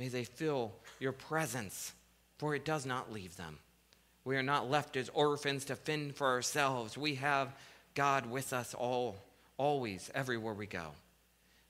May 0.00 0.08
they 0.08 0.24
feel 0.24 0.72
your 0.98 1.12
presence, 1.12 1.92
for 2.38 2.56
it 2.56 2.64
does 2.64 2.84
not 2.84 3.12
leave 3.12 3.36
them. 3.36 3.60
We 4.24 4.36
are 4.36 4.42
not 4.42 4.68
left 4.68 4.96
as 4.96 5.08
orphans 5.10 5.64
to 5.66 5.76
fend 5.76 6.16
for 6.16 6.26
ourselves. 6.26 6.98
We 6.98 7.14
have 7.14 7.54
God 7.94 8.28
with 8.28 8.52
us 8.52 8.74
all, 8.74 9.14
always, 9.58 10.10
everywhere 10.12 10.54
we 10.54 10.66
go. 10.66 10.88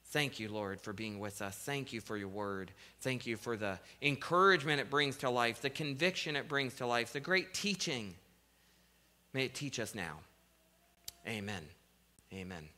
Thank 0.07 0.41
you, 0.41 0.49
Lord, 0.49 0.81
for 0.81 0.95
being 0.95 1.19
with 1.19 1.43
us. 1.43 1.55
Thank 1.55 1.93
you 1.93 2.01
for 2.01 2.17
your 2.17 2.29
word. 2.29 2.71
Thank 3.03 3.27
you 3.27 3.37
for 3.37 3.59
the 3.59 3.79
encouragement 4.01 4.81
it 4.81 4.89
brings 4.89 5.19
to 5.19 5.29
life, 5.29 5.61
the 5.61 5.69
conviction 5.69 6.37
it 6.37 6.49
brings 6.49 6.73
to 6.77 6.87
life, 6.87 7.13
the 7.13 7.21
great 7.21 7.53
teaching. 7.53 8.15
May 9.37 9.45
it 9.45 9.55
teach 9.55 9.79
us 9.79 9.95
now. 9.95 10.21
Amen. 11.29 11.63
Amen. 12.33 12.71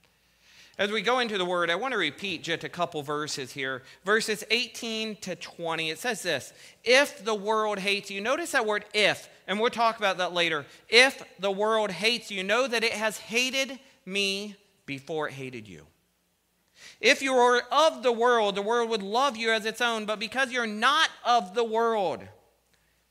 As 0.77 0.91
we 0.91 1.03
go 1.03 1.21
into 1.21 1.39
the 1.39 1.45
word, 1.45 1.71
I 1.71 1.77
want 1.77 1.93
to 1.93 1.99
repeat 1.99 2.43
just 2.43 2.65
a 2.65 2.69
couple 2.69 3.01
verses 3.05 3.53
here. 3.53 3.85
Verses 4.05 4.43
18 4.51 5.15
to 5.21 5.37
20. 5.37 5.91
It 5.91 6.01
says 6.01 6.21
this 6.25 6.53
If 6.83 7.25
the 7.25 7.37
world 7.37 7.79
hates 7.79 8.11
you, 8.11 8.21
notice 8.21 8.51
that 8.51 8.67
word 8.67 8.87
if, 8.93 9.29
and 9.47 9.61
we'll 9.61 9.71
talk 9.71 9.99
about 9.99 10.19
that 10.19 10.33
later. 10.33 10.67
If 10.89 11.23
the 11.39 11.53
world 11.53 11.93
hates 11.93 12.29
you, 12.29 12.43
know 12.43 12.67
that 12.67 12.83
it 12.83 12.91
has 12.91 13.19
hated 13.19 13.79
me 14.05 14.57
before 14.85 15.29
it 15.29 15.35
hated 15.35 15.69
you. 15.69 15.87
If 17.01 17.23
you 17.23 17.35
were 17.35 17.63
of 17.71 18.03
the 18.03 18.11
world, 18.11 18.57
the 18.57 18.63
world 18.63 18.91
would 18.91 19.05
love 19.05 19.37
you 19.37 19.53
as 19.53 19.65
its 19.65 19.81
own, 19.81 20.07
but 20.07 20.19
because 20.19 20.51
you're 20.51 20.67
not 20.67 21.09
of 21.25 21.55
the 21.55 21.63
world, 21.63 22.25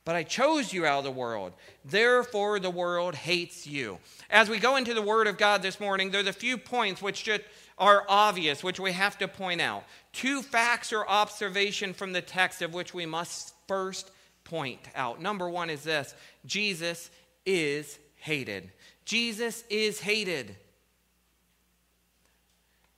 but 0.07 0.15
I 0.15 0.23
chose 0.23 0.71
you 0.71 0.85
out 0.85 0.99
of 0.99 1.03
the 1.03 1.11
world, 1.11 1.51
therefore 1.83 2.61
the 2.61 2.69
world 2.69 3.13
hates 3.13 3.67
you. 3.67 3.97
As 4.29 4.49
we 4.49 4.57
go 4.57 4.77
into 4.77 4.93
the 4.93 5.01
Word 5.01 5.27
of 5.27 5.37
God 5.37 5.61
this 5.61 5.81
morning, 5.81 6.11
there's 6.11 6.27
a 6.27 6.33
few 6.33 6.57
points 6.57 7.01
which 7.01 7.25
just 7.25 7.41
are 7.77 8.05
obvious, 8.07 8.63
which 8.63 8.79
we 8.79 8.93
have 8.93 9.17
to 9.17 9.27
point 9.27 9.59
out. 9.59 9.83
Two 10.13 10.41
facts 10.41 10.93
or 10.93 11.05
observation 11.09 11.93
from 11.93 12.13
the 12.13 12.21
text 12.21 12.61
of 12.61 12.73
which 12.73 12.93
we 12.93 13.05
must 13.05 13.53
first 13.67 14.11
point 14.45 14.79
out. 14.95 15.21
Number 15.21 15.49
one 15.49 15.69
is 15.69 15.83
this 15.83 16.15
Jesus 16.45 17.09
is 17.45 17.99
hated. 18.15 18.71
Jesus 19.03 19.65
is 19.69 19.99
hated. 19.99 20.55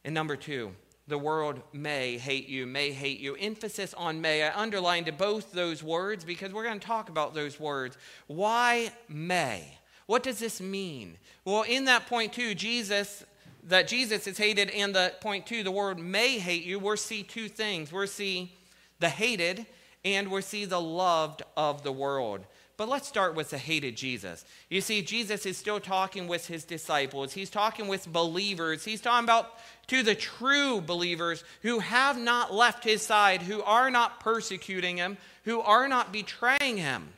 And 0.05 0.13
number 0.13 0.35
two, 0.35 0.75
the 1.09 1.17
world 1.17 1.61
may 1.73 2.17
hate 2.17 2.47
you, 2.47 2.65
may 2.65 2.91
hate 2.91 3.19
you. 3.19 3.35
Emphasis 3.35 3.93
on 3.95 4.21
may. 4.21 4.43
I 4.43 4.55
underlined 4.55 5.11
both 5.17 5.51
those 5.51 5.83
words 5.83 6.23
because 6.23 6.53
we're 6.53 6.63
going 6.63 6.79
to 6.79 6.85
talk 6.85 7.09
about 7.09 7.33
those 7.33 7.59
words. 7.59 7.97
Why 8.27 8.91
may? 9.09 9.77
What 10.05 10.23
does 10.23 10.39
this 10.39 10.61
mean? 10.61 11.17
Well, 11.43 11.63
in 11.63 11.85
that 11.85 12.07
point 12.07 12.33
two, 12.33 12.55
Jesus, 12.55 13.25
that 13.63 13.87
Jesus 13.87 14.27
is 14.27 14.37
hated, 14.37 14.69
and 14.69 14.95
the 14.95 15.13
point 15.19 15.45
two, 15.45 15.63
the 15.63 15.71
world 15.71 15.99
may 15.99 16.39
hate 16.39 16.63
you, 16.63 16.79
we'll 16.79 16.97
see 16.97 17.23
two 17.23 17.49
things. 17.49 17.91
We'll 17.91 18.07
see 18.07 18.53
the 18.99 19.09
hated, 19.09 19.65
and 20.05 20.29
we'll 20.29 20.41
see 20.41 20.65
the 20.65 20.81
loved 20.81 21.41
of 21.57 21.83
the 21.83 21.91
world. 21.91 22.45
But 22.79 22.87
let's 22.87 23.09
start 23.09 23.35
with 23.35 23.49
the 23.49 23.57
hated 23.57 23.97
Jesus. 23.97 24.45
You 24.69 24.79
see, 24.79 25.01
Jesus 25.01 25.45
is 25.45 25.57
still 25.57 25.81
talking 25.81 26.29
with 26.29 26.47
his 26.47 26.63
disciples. 26.63 27.33
He's 27.33 27.49
talking 27.49 27.89
with 27.89 28.07
believers. 28.07 28.85
He's 28.85 29.01
talking 29.01 29.25
about 29.25 29.59
to 29.87 30.01
the 30.01 30.15
true 30.15 30.79
believers 30.79 31.43
who 31.61 31.79
have 31.79 32.17
not 32.17 32.53
left 32.53 32.85
his 32.85 33.01
side, 33.01 33.41
who 33.41 33.61
are 33.63 33.91
not 33.91 34.21
persecuting 34.21 34.95
him, 34.95 35.17
who 35.43 35.59
are 35.59 35.89
not 35.89 36.13
betraying 36.13 36.77
him. 36.77 37.09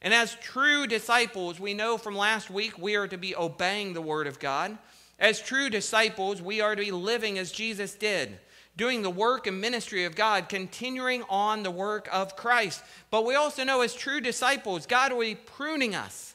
And 0.00 0.14
as 0.14 0.36
true 0.36 0.86
disciples, 0.86 1.58
we 1.58 1.74
know 1.74 1.98
from 1.98 2.14
last 2.14 2.48
week 2.48 2.78
we 2.78 2.94
are 2.94 3.08
to 3.08 3.18
be 3.18 3.34
obeying 3.34 3.94
the 3.94 4.00
Word 4.00 4.28
of 4.28 4.38
God. 4.38 4.78
As 5.18 5.40
true 5.40 5.70
disciples, 5.70 6.40
we 6.40 6.60
are 6.60 6.76
to 6.76 6.82
be 6.82 6.92
living 6.92 7.36
as 7.36 7.50
Jesus 7.50 7.96
did, 7.96 8.38
doing 8.76 9.02
the 9.02 9.10
work 9.10 9.46
and 9.46 9.60
ministry 9.60 10.04
of 10.04 10.16
God, 10.16 10.48
continuing 10.48 11.22
on 11.28 11.62
the 11.62 11.70
work 11.70 12.08
of 12.12 12.36
Christ. 12.36 12.82
But 13.10 13.24
we 13.24 13.34
also 13.34 13.64
know 13.64 13.82
as 13.82 13.94
true 13.94 14.20
disciples, 14.20 14.86
God 14.86 15.12
will 15.12 15.20
be 15.20 15.34
pruning 15.34 15.94
us 15.94 16.34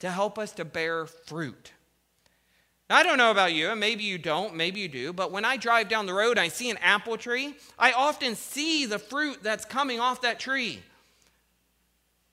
to 0.00 0.10
help 0.10 0.38
us 0.38 0.52
to 0.52 0.64
bear 0.64 1.06
fruit. 1.06 1.72
I 2.92 3.04
don't 3.04 3.18
know 3.18 3.30
about 3.30 3.52
you, 3.52 3.68
and 3.70 3.78
maybe 3.78 4.02
you 4.02 4.18
don't, 4.18 4.56
maybe 4.56 4.80
you 4.80 4.88
do, 4.88 5.12
but 5.12 5.30
when 5.30 5.44
I 5.44 5.56
drive 5.56 5.88
down 5.88 6.06
the 6.06 6.14
road 6.14 6.32
and 6.32 6.40
I 6.40 6.48
see 6.48 6.70
an 6.70 6.78
apple 6.78 7.16
tree, 7.16 7.54
I 7.78 7.92
often 7.92 8.34
see 8.34 8.84
the 8.84 8.98
fruit 8.98 9.44
that's 9.44 9.64
coming 9.64 10.00
off 10.00 10.22
that 10.22 10.40
tree. 10.40 10.80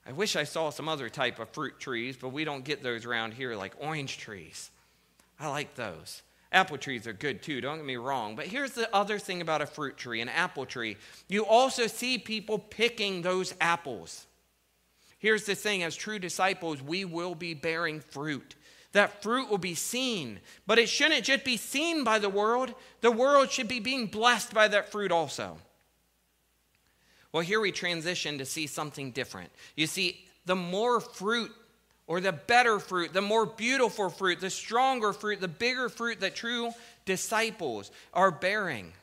I 0.08 0.14
wish 0.14 0.36
I 0.36 0.46
saw 0.46 0.72
some 0.72 0.90
other 0.90 1.10
type 1.10 1.38
of 1.38 1.50
fruit 1.50 1.80
trees, 1.80 2.18
but 2.18 2.30
we 2.30 2.44
don't 2.44 2.64
get 2.64 2.82
those 2.82 3.06
around 3.06 3.36
here 3.36 3.56
like 3.56 3.74
orange 3.78 4.18
trees. 4.18 4.72
I 5.40 5.48
like 5.50 5.76
those. 5.76 6.24
Apple 6.52 6.78
trees 6.78 7.06
are 7.08 7.14
good 7.14 7.42
too, 7.42 7.60
don't 7.60 7.78
get 7.78 7.86
me 7.86 7.98
wrong. 7.98 8.36
But 8.36 8.48
here's 8.48 8.72
the 8.72 8.94
other 8.96 9.20
thing 9.20 9.42
about 9.42 9.62
a 9.62 9.66
fruit 9.66 9.98
tree, 9.98 10.22
an 10.22 10.30
apple 10.30 10.66
tree. 10.66 10.98
You 11.28 11.46
also 11.46 11.88
see 11.88 12.18
people 12.18 12.58
picking 12.58 13.22
those 13.22 13.54
apples. 13.60 14.26
Here's 15.20 15.46
the 15.46 15.56
thing 15.56 15.84
as 15.84 15.96
true 15.96 16.20
disciples, 16.20 16.82
we 16.82 17.04
will 17.04 17.36
be 17.36 17.54
bearing 17.54 18.00
fruit. 18.00 18.56
That 18.94 19.22
fruit 19.22 19.50
will 19.50 19.58
be 19.58 19.76
seen, 19.76 20.40
but 20.66 20.80
it 20.80 20.88
shouldn't 20.88 21.26
just 21.26 21.44
be 21.44 21.58
seen 21.58 22.04
by 22.04 22.20
the 22.20 22.30
world. 22.30 22.74
The 23.02 23.12
world 23.12 23.52
should 23.52 23.68
be 23.68 23.80
being 23.80 24.08
blessed 24.08 24.54
by 24.54 24.70
that 24.70 24.92
fruit 24.92 25.12
also. 25.12 25.58
Well, 27.32 27.44
here 27.44 27.60
we 27.60 27.72
transition 27.72 28.38
to 28.38 28.46
see 28.46 28.68
something 28.68 29.12
different. 29.12 29.52
You 29.76 29.86
see, 29.86 30.26
the 30.46 30.56
more 30.56 31.02
fruit 31.02 31.52
or 32.08 32.22
the 32.22 32.32
better 32.32 32.80
fruit, 32.80 33.14
the 33.14 33.22
more 33.22 33.46
beautiful 33.46 34.10
fruit, 34.10 34.40
the 34.40 34.50
stronger 34.50 35.14
fruit, 35.14 35.42
the 35.42 35.48
bigger 35.48 35.90
fruit 35.90 36.22
that 36.22 36.36
true 36.36 36.72
disciples 37.06 37.92
are 38.14 38.32
bearing, 38.32 38.94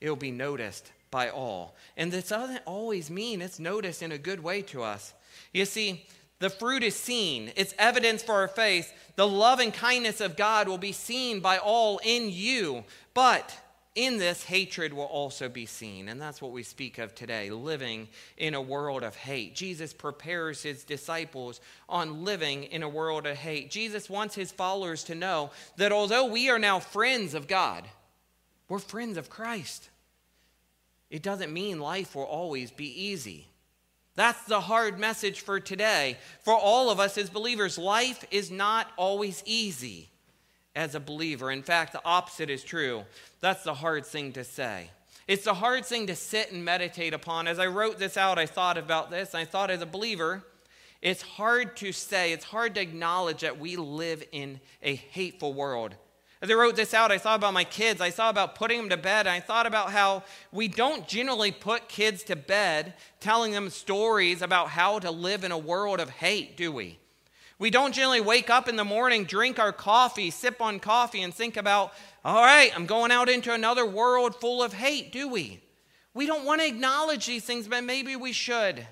it 0.00 0.08
will 0.08 0.16
be 0.16 0.30
noticed 0.30 0.90
by 1.10 1.28
all. 1.28 1.76
And 1.96 2.10
this 2.10 2.28
doesn't 2.28 2.62
always 2.66 3.10
mean 3.10 3.40
it's 3.40 3.60
noticed 3.60 4.02
in 4.02 4.10
a 4.10 4.18
good 4.18 4.42
way 4.42 4.62
to 4.62 4.82
us. 4.82 5.14
You 5.52 5.64
see, 5.64 6.06
the 6.40 6.50
fruit 6.50 6.82
is 6.82 6.96
seen, 6.96 7.52
it's 7.56 7.74
evidence 7.78 8.22
for 8.22 8.34
our 8.34 8.48
faith. 8.48 8.92
The 9.16 9.26
love 9.26 9.60
and 9.60 9.72
kindness 9.72 10.20
of 10.20 10.36
God 10.36 10.66
will 10.66 10.78
be 10.78 10.92
seen 10.92 11.40
by 11.40 11.58
all 11.58 12.00
in 12.02 12.30
you. 12.30 12.84
But 13.14 13.56
in 13.94 14.18
this, 14.18 14.42
hatred 14.42 14.92
will 14.92 15.04
also 15.04 15.48
be 15.48 15.66
seen. 15.66 16.08
And 16.08 16.20
that's 16.20 16.42
what 16.42 16.50
we 16.50 16.64
speak 16.64 16.98
of 16.98 17.14
today 17.14 17.50
living 17.50 18.08
in 18.36 18.54
a 18.54 18.60
world 18.60 19.04
of 19.04 19.14
hate. 19.14 19.54
Jesus 19.54 19.92
prepares 19.92 20.62
his 20.62 20.82
disciples 20.82 21.60
on 21.88 22.24
living 22.24 22.64
in 22.64 22.82
a 22.82 22.88
world 22.88 23.26
of 23.26 23.36
hate. 23.36 23.70
Jesus 23.70 24.10
wants 24.10 24.34
his 24.34 24.50
followers 24.50 25.04
to 25.04 25.14
know 25.14 25.50
that 25.76 25.92
although 25.92 26.26
we 26.26 26.50
are 26.50 26.58
now 26.58 26.80
friends 26.80 27.34
of 27.34 27.46
God, 27.46 27.84
we're 28.68 28.80
friends 28.80 29.16
of 29.16 29.30
Christ. 29.30 29.90
It 31.08 31.22
doesn't 31.22 31.52
mean 31.52 31.78
life 31.78 32.16
will 32.16 32.24
always 32.24 32.72
be 32.72 32.88
easy. 33.00 33.46
That's 34.16 34.42
the 34.44 34.60
hard 34.60 34.98
message 34.98 35.40
for 35.40 35.60
today. 35.60 36.18
For 36.42 36.54
all 36.54 36.90
of 36.90 36.98
us 36.98 37.16
as 37.16 37.30
believers, 37.30 37.78
life 37.78 38.24
is 38.32 38.50
not 38.50 38.88
always 38.96 39.42
easy 39.46 40.10
as 40.76 40.94
a 40.94 41.00
believer. 41.00 41.50
In 41.50 41.62
fact, 41.62 41.92
the 41.92 42.04
opposite 42.04 42.50
is 42.50 42.64
true. 42.64 43.04
That's 43.40 43.62
the 43.62 43.74
hard 43.74 44.06
thing 44.06 44.32
to 44.32 44.44
say. 44.44 44.90
It's 45.26 45.44
the 45.44 45.54
hard 45.54 45.86
thing 45.86 46.06
to 46.08 46.16
sit 46.16 46.52
and 46.52 46.64
meditate 46.64 47.14
upon. 47.14 47.48
As 47.48 47.58
I 47.58 47.66
wrote 47.66 47.98
this 47.98 48.16
out, 48.16 48.38
I 48.38 48.46
thought 48.46 48.76
about 48.76 49.10
this. 49.10 49.34
I 49.34 49.44
thought, 49.44 49.70
as 49.70 49.80
a 49.80 49.86
believer, 49.86 50.44
it's 51.00 51.22
hard 51.22 51.76
to 51.78 51.92
say, 51.92 52.32
it's 52.32 52.44
hard 52.44 52.74
to 52.74 52.80
acknowledge 52.80 53.40
that 53.40 53.58
we 53.58 53.76
live 53.76 54.22
in 54.32 54.60
a 54.82 54.94
hateful 54.94 55.54
world. 55.54 55.94
As 56.42 56.50
I 56.50 56.54
wrote 56.54 56.76
this 56.76 56.92
out, 56.92 57.10
I 57.10 57.16
thought 57.16 57.38
about 57.38 57.54
my 57.54 57.64
kids. 57.64 58.02
I 58.02 58.10
thought 58.10 58.30
about 58.30 58.54
putting 58.54 58.76
them 58.76 58.90
to 58.90 58.98
bed. 58.98 59.26
I 59.26 59.40
thought 59.40 59.64
about 59.64 59.92
how 59.92 60.24
we 60.52 60.68
don't 60.68 61.08
generally 61.08 61.52
put 61.52 61.88
kids 61.88 62.22
to 62.24 62.36
bed 62.36 62.92
telling 63.18 63.52
them 63.52 63.70
stories 63.70 64.42
about 64.42 64.68
how 64.68 64.98
to 64.98 65.10
live 65.10 65.44
in 65.44 65.52
a 65.52 65.58
world 65.58 66.00
of 66.00 66.10
hate, 66.10 66.54
do 66.54 66.70
we? 66.70 66.98
We 67.58 67.70
don't 67.70 67.94
generally 67.94 68.20
wake 68.20 68.50
up 68.50 68.68
in 68.68 68.76
the 68.76 68.84
morning, 68.84 69.24
drink 69.24 69.58
our 69.58 69.72
coffee, 69.72 70.30
sip 70.30 70.60
on 70.60 70.80
coffee, 70.80 71.22
and 71.22 71.32
think 71.32 71.56
about, 71.56 71.92
all 72.24 72.42
right, 72.42 72.72
I'm 72.74 72.86
going 72.86 73.12
out 73.12 73.28
into 73.28 73.52
another 73.52 73.86
world 73.86 74.34
full 74.40 74.62
of 74.62 74.72
hate, 74.72 75.12
do 75.12 75.28
we? 75.28 75.60
We 76.14 76.26
don't 76.26 76.44
want 76.44 76.60
to 76.60 76.66
acknowledge 76.66 77.26
these 77.26 77.44
things, 77.44 77.68
but 77.68 77.84
maybe 77.84 78.16
we 78.16 78.32
should. 78.32 78.86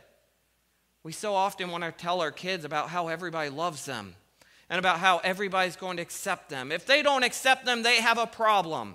We 1.03 1.13
so 1.13 1.35
often 1.35 1.71
want 1.71 1.83
to 1.85 1.91
tell 1.91 2.21
our 2.21 2.31
kids 2.31 2.65
about 2.65 2.89
how 2.89 3.09
everybody 3.09 3.51
loves 3.51 3.85
them 3.85 4.15
and 4.71 4.79
about 4.79 4.99
how 4.99 5.19
everybody's 5.19 5.77
going 5.77 5.97
to 5.97 6.03
accept 6.03 6.49
them. 6.49 6.71
If 6.71 6.87
they 6.87 7.03
don't 7.03 7.25
accept 7.25 7.65
them, 7.65 7.83
they 7.83 7.97
have 7.97 8.19
a 8.19 8.27
problem. 8.27 8.95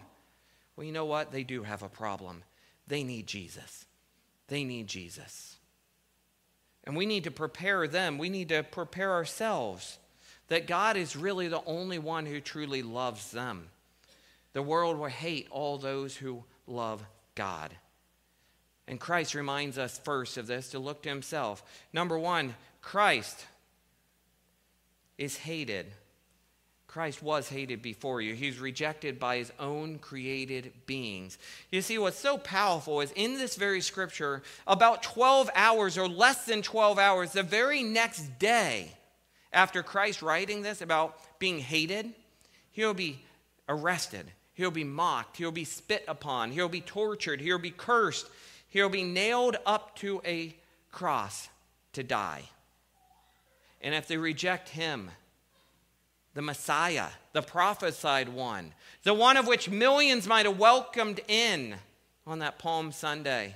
Well, 0.76 0.86
you 0.86 0.94
know 0.94 1.06
what? 1.06 1.32
They 1.32 1.44
do 1.44 1.64
have 1.64 1.84
a 1.84 1.90
problem. 1.90 2.44
They 2.88 3.04
need 3.04 3.28
Jesus. 3.28 3.86
They 4.48 4.64
need 4.64 4.88
Jesus. 4.88 5.57
And 6.88 6.96
we 6.96 7.06
need 7.06 7.26
to 7.26 7.32
prepare 7.32 7.86
them. 7.86 8.18
We 8.18 8.30
need 8.30 8.48
to 8.48 8.64
prepare 8.64 9.12
ourselves 9.12 9.98
that 10.48 10.68
God 10.68 10.96
is 10.96 11.18
really 11.18 11.50
the 11.50 11.64
only 11.66 12.00
one 12.00 12.26
who 12.26 12.40
truly 12.40 12.82
loves 12.82 13.32
them. 13.32 13.68
The 14.54 14.62
world 14.62 14.98
will 14.98 15.08
hate 15.08 15.50
all 15.52 15.78
those 15.78 16.16
who 16.16 16.46
love 16.66 17.06
God. 17.36 17.76
And 18.88 19.02
Christ 19.02 19.36
reminds 19.36 19.78
us 19.78 20.00
first 20.00 20.38
of 20.38 20.48
this 20.48 20.70
to 20.70 20.80
look 20.80 21.04
to 21.04 21.10
himself. 21.10 21.62
Number 21.92 22.18
one, 22.18 22.56
Christ 22.82 23.46
is 25.18 25.36
hated 25.36 25.88
Christ 26.88 27.22
was 27.22 27.50
hated 27.50 27.82
before 27.82 28.22
you. 28.22 28.34
He's 28.34 28.60
rejected 28.60 29.20
by 29.20 29.38
his 29.38 29.52
own 29.60 30.00
created 30.00 30.72
beings. 30.86 31.38
You 31.70 31.82
see, 31.82 31.98
what's 31.98 32.18
so 32.18 32.38
powerful 32.38 33.02
is 33.02 33.12
in 33.12 33.38
this 33.38 33.56
very 33.56 33.82
scripture, 33.82 34.42
about 34.66 35.04
12 35.04 35.50
hours 35.54 35.98
or 35.98 36.08
less 36.08 36.46
than 36.46 36.62
12 36.62 36.98
hours, 36.98 37.34
the 37.34 37.44
very 37.44 37.84
next 37.84 38.40
day 38.40 38.94
after 39.52 39.84
Christ 39.84 40.22
writing 40.22 40.62
this 40.62 40.82
about 40.82 41.20
being 41.40 41.60
hated, 41.60 42.14
he'll 42.72 42.94
be 42.94 43.20
arrested, 43.68 44.32
he'll 44.54 44.72
be 44.72 44.86
mocked, 44.86 45.38
he'll 45.38 45.52
be 45.52 45.66
spit 45.66 46.06
upon, 46.08 46.52
he'll 46.52 46.70
be 46.70 46.82
tortured, 46.82 47.42
he'll 47.42 47.60
be 47.60 47.72
cursed, 47.72 48.28
he'll 48.70 48.90
be 48.90 49.04
nailed 49.04 49.58
up 49.66 49.96
to 49.98 50.22
a 50.26 50.56
cross 50.92 51.50
to 51.94 52.02
die. 52.02 52.44
and 53.82 53.94
if 53.94 54.08
they 54.08 54.18
reject 54.18 54.70
him, 54.70 55.12
the 56.38 56.44
Messiah, 56.44 57.08
the 57.34 57.42
prophesied 57.42 58.30
one, 58.30 58.72
the 59.02 59.14
one 59.16 59.38
of 59.38 59.48
which 59.48 59.72
millions 59.72 60.28
might 60.28 60.46
have 60.46 60.60
welcomed 60.60 61.20
in 61.28 61.74
on 62.28 62.38
that 62.40 62.60
Palm 62.60 62.92
Sunday, 62.92 63.56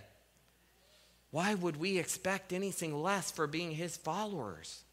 why 1.29 1.53
would 1.53 1.77
we 1.77 1.99
expect 1.99 2.51
anything 2.51 2.99
less 3.03 3.29
for 3.29 3.45
being 3.45 3.69
his 3.69 3.97
followers? 3.97 4.83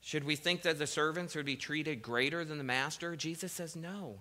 Should 0.00 0.24
we 0.24 0.36
think 0.36 0.62
that 0.62 0.78
the 0.78 0.86
servants 0.86 1.34
would 1.34 1.44
be 1.44 1.56
treated 1.56 2.00
greater 2.00 2.46
than 2.46 2.56
the 2.56 2.64
master? 2.64 3.14
Jesus 3.14 3.52
says 3.52 3.76
no. 3.76 4.20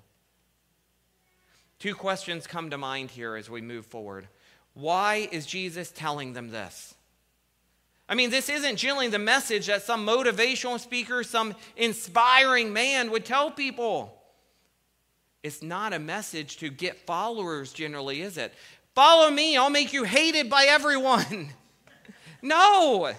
Two 1.80 1.96
questions 1.96 2.46
come 2.46 2.72
to 2.72 2.78
mind 2.78 3.10
here 3.10 3.38
as 3.38 3.50
we 3.50 3.62
move 3.62 3.86
forward. 3.86 4.28
Why 4.74 5.30
is 5.32 5.46
Jesus 5.46 5.92
telling 5.92 6.34
them 6.34 6.50
this? 6.50 6.94
I 8.08 8.16
mean, 8.16 8.30
this 8.30 8.50
isn't 8.50 8.76
generally 8.76 9.08
the 9.08 9.20
message 9.20 9.68
that 9.68 9.82
some 9.82 10.06
motivational 10.06 10.80
speaker, 10.80 11.24
some 11.24 11.56
inspiring 11.76 12.72
man 12.72 13.10
would 13.12 13.26
tell 13.26 13.50
people. 13.50 14.22
It's 15.42 15.64
not 15.64 15.94
a 15.94 16.00
message 16.00 16.58
to 16.58 16.70
get 16.70 17.06
followers, 17.06 17.74
generally, 17.74 18.22
is 18.22 18.38
it? 18.38 18.54
Follow 18.94 19.30
me, 19.30 19.58
I'll 19.58 19.70
make 19.70 19.92
you 19.92 20.04
hated 20.04 20.50
by 20.50 20.66
everyone. 20.66 21.50
no. 22.42 23.14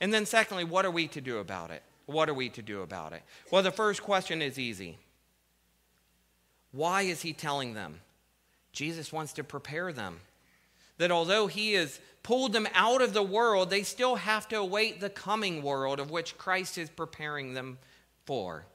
And 0.00 0.12
then, 0.12 0.26
secondly, 0.26 0.64
what 0.64 0.84
are 0.84 0.90
we 0.90 1.08
to 1.08 1.20
do 1.20 1.38
about 1.38 1.70
it? 1.70 1.82
What 2.06 2.28
are 2.28 2.34
we 2.34 2.48
to 2.50 2.62
do 2.62 2.82
about 2.82 3.12
it? 3.12 3.22
Well, 3.50 3.62
the 3.62 3.70
first 3.70 4.02
question 4.02 4.42
is 4.42 4.58
easy. 4.58 4.98
Why 6.72 7.02
is 7.02 7.22
he 7.22 7.32
telling 7.32 7.74
them? 7.74 8.00
Jesus 8.72 9.12
wants 9.12 9.32
to 9.34 9.44
prepare 9.44 9.92
them. 9.92 10.20
That 11.02 11.10
although 11.10 11.48
he 11.48 11.72
has 11.72 11.98
pulled 12.22 12.52
them 12.52 12.68
out 12.74 13.02
of 13.02 13.12
the 13.12 13.24
world, 13.24 13.70
they 13.70 13.82
still 13.82 14.14
have 14.14 14.46
to 14.50 14.56
await 14.60 15.00
the 15.00 15.10
coming 15.10 15.60
world 15.64 15.98
of 15.98 16.12
which 16.12 16.38
Christ 16.38 16.78
is 16.78 16.88
preparing 16.88 17.54
them 17.54 17.78
for. 18.24 18.66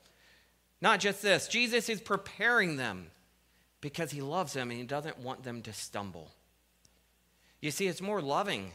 Not 0.81 0.99
just 0.99 1.21
this, 1.21 1.47
Jesus 1.47 1.87
is 1.87 2.01
preparing 2.01 2.75
them 2.75 3.11
because 3.79 4.11
he 4.11 4.19
loves 4.19 4.51
them 4.51 4.71
and 4.71 4.77
he 4.77 4.85
doesn't 4.85 5.19
want 5.19 5.45
them 5.45 5.61
to 5.61 5.71
stumble. 5.71 6.29
You 7.61 7.71
see, 7.71 7.87
it's 7.87 8.01
more 8.01 8.21
loving 8.21 8.73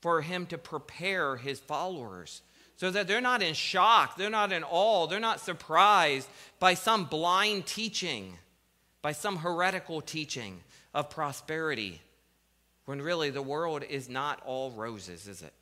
for 0.00 0.20
him 0.20 0.46
to 0.46 0.58
prepare 0.58 1.36
his 1.36 1.60
followers 1.60 2.42
so 2.74 2.90
that 2.90 3.06
they're 3.06 3.20
not 3.20 3.40
in 3.40 3.54
shock, 3.54 4.16
they're 4.16 4.30
not 4.30 4.50
in 4.50 4.64
awe, 4.64 5.06
they're 5.06 5.20
not 5.20 5.38
surprised 5.38 6.28
by 6.58 6.74
some 6.74 7.04
blind 7.04 7.66
teaching, 7.66 8.36
by 9.00 9.12
some 9.12 9.36
heretical 9.36 10.00
teaching 10.00 10.58
of 10.92 11.08
prosperity, 11.08 12.02
when 12.90 13.00
really 13.00 13.30
the 13.30 13.40
world 13.40 13.84
is 13.88 14.08
not 14.08 14.42
all 14.44 14.72
roses, 14.72 15.28
is 15.28 15.42
it? 15.42 15.52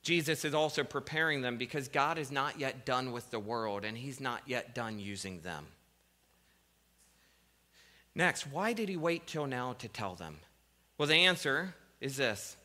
Jesus 0.00 0.46
is 0.46 0.54
also 0.54 0.82
preparing 0.82 1.42
them 1.42 1.58
because 1.58 1.88
God 1.88 2.16
is 2.16 2.30
not 2.30 2.58
yet 2.58 2.86
done 2.86 3.12
with 3.12 3.30
the 3.30 3.38
world 3.38 3.84
and 3.84 3.98
he's 3.98 4.18
not 4.18 4.40
yet 4.46 4.74
done 4.74 4.98
using 4.98 5.42
them. 5.42 5.66
Next, 8.14 8.46
why 8.46 8.72
did 8.72 8.88
he 8.88 8.96
wait 8.96 9.26
till 9.26 9.46
now 9.46 9.74
to 9.74 9.88
tell 9.88 10.14
them? 10.14 10.38
Well, 10.96 11.06
the 11.06 11.26
answer 11.26 11.74
is 12.00 12.16
this 12.16 12.56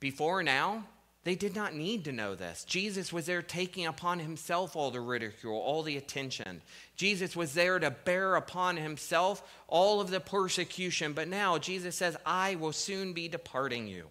Before 0.00 0.42
now, 0.42 0.86
they 1.24 1.34
did 1.34 1.54
not 1.54 1.74
need 1.74 2.04
to 2.04 2.12
know 2.12 2.34
this. 2.34 2.64
Jesus 2.64 3.12
was 3.12 3.26
there 3.26 3.42
taking 3.42 3.86
upon 3.86 4.18
himself 4.18 4.76
all 4.76 4.90
the 4.90 5.00
ridicule, 5.00 5.58
all 5.58 5.82
the 5.82 5.96
attention. 5.96 6.62
Jesus 6.96 7.36
was 7.36 7.54
there 7.54 7.78
to 7.78 7.90
bear 7.90 8.36
upon 8.36 8.76
himself 8.76 9.42
all 9.66 10.00
of 10.00 10.10
the 10.10 10.20
persecution. 10.20 11.12
But 11.12 11.28
now 11.28 11.58
Jesus 11.58 11.96
says, 11.96 12.16
I 12.24 12.54
will 12.54 12.72
soon 12.72 13.12
be 13.12 13.28
departing 13.28 13.88
you. 13.88 14.04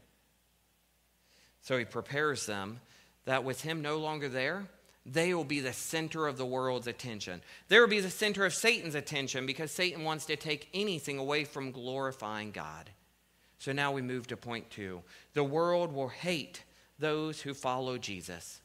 So 1.61 1.77
he 1.77 1.85
prepares 1.85 2.45
them 2.45 2.81
that 3.25 3.43
with 3.43 3.61
him 3.61 3.81
no 3.81 3.97
longer 3.97 4.29
there, 4.29 4.67
they 5.05 5.33
will 5.33 5.45
be 5.45 5.61
the 5.61 5.73
center 5.73 6.27
of 6.27 6.37
the 6.37 6.45
world's 6.45 6.87
attention. 6.87 7.41
They 7.69 7.79
will 7.79 7.87
be 7.87 8.01
the 8.01 8.09
center 8.09 8.45
of 8.45 8.53
Satan's 8.53 8.95
attention 8.95 9.45
because 9.45 9.71
Satan 9.71 10.03
wants 10.03 10.25
to 10.25 10.36
take 10.36 10.69
anything 10.73 11.17
away 11.17 11.45
from 11.45 11.71
glorifying 11.71 12.51
God. 12.51 12.89
So 13.60 13.71
now 13.71 13.91
we 13.91 14.01
move 14.01 14.27
to 14.27 14.38
point 14.38 14.69
two. 14.69 15.01
The 15.34 15.43
world 15.43 15.93
will 15.93 16.10
hate 16.10 16.62
those 16.99 17.41
who 17.41 17.53
follow 17.53 17.97
Jesus. 17.97 18.62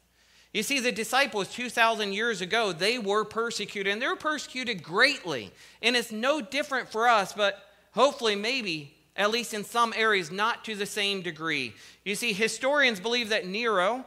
You 0.53 0.63
see, 0.63 0.81
the 0.81 0.93
disciples 0.93 1.49
2,000 1.49 2.13
years 2.13 2.41
ago, 2.41 2.73
they 2.73 2.99
were 2.99 3.25
persecuted, 3.25 3.93
and 3.93 4.03
they 4.03 4.07
were 4.07 4.17
persecuted 4.17 4.83
greatly. 4.83 5.51
And 5.81 5.97
it's 5.97 6.13
no 6.13 6.41
different 6.41 6.91
for 6.91 7.09
us, 7.09 7.33
but 7.33 7.59
hopefully, 7.93 8.37
maybe, 8.37 8.95
at 9.17 9.31
least 9.31 9.55
in 9.55 9.65
some 9.65 9.95
areas, 9.97 10.31
not 10.31 10.65
to 10.67 10.75
the 10.75 10.87
same 10.87 11.23
degree. 11.23 11.75
You 12.05 12.15
see, 12.15 12.33
historians 12.33 13.01
believe 13.01 13.31
that 13.31 13.47
Nero 13.47 14.05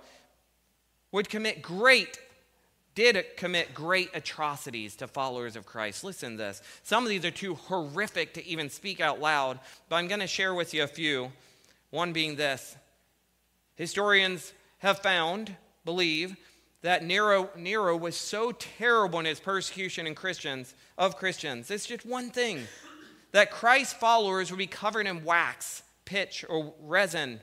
would 1.12 1.30
commit 1.30 1.62
great 1.62 2.20
did 2.96 3.22
commit 3.36 3.74
great 3.74 4.10
atrocities 4.14 4.96
to 4.96 5.08
followers 5.08 5.58
of 5.58 5.66
Christ. 5.66 6.04
Listen 6.04 6.32
to 6.32 6.38
this. 6.38 6.62
Some 6.84 7.04
of 7.04 7.10
these 7.10 7.26
are 7.26 7.32
too 7.32 7.56
horrific 7.56 8.34
to 8.36 8.48
even 8.48 8.70
speak 8.70 9.02
out 9.02 9.20
loud, 9.20 9.60
but 9.90 9.98
I'm 9.98 10.08
going 10.08 10.22
to 10.22 10.28
share 10.28 10.54
with 10.54 10.74
you 10.74 10.84
a 10.84 10.88
few. 10.88 11.32
One 11.92 12.14
being 12.14 12.38
this 12.38 12.78
Historians 13.76 14.54
have 14.80 15.00
found, 15.00 15.56
believe, 15.84 16.36
that 16.82 17.04
Nero, 17.04 17.50
Nero 17.58 17.98
was 17.98 18.16
so 18.16 18.52
terrible 18.52 19.20
in 19.20 19.26
his 19.26 19.40
persecution 19.40 20.08
in 20.08 20.16
Christians, 20.16 20.76
of 20.98 21.18
Christians. 21.18 21.72
It's 21.72 21.86
just 21.86 22.06
one 22.06 22.30
thing 22.30 22.62
that 23.32 23.52
Christ's 23.52 23.94
followers 23.94 24.52
would 24.52 24.58
be 24.58 24.68
covered 24.68 25.08
in 25.08 25.24
wax, 25.24 25.84
pitch, 26.06 26.46
or 26.48 26.74
resin, 26.82 27.42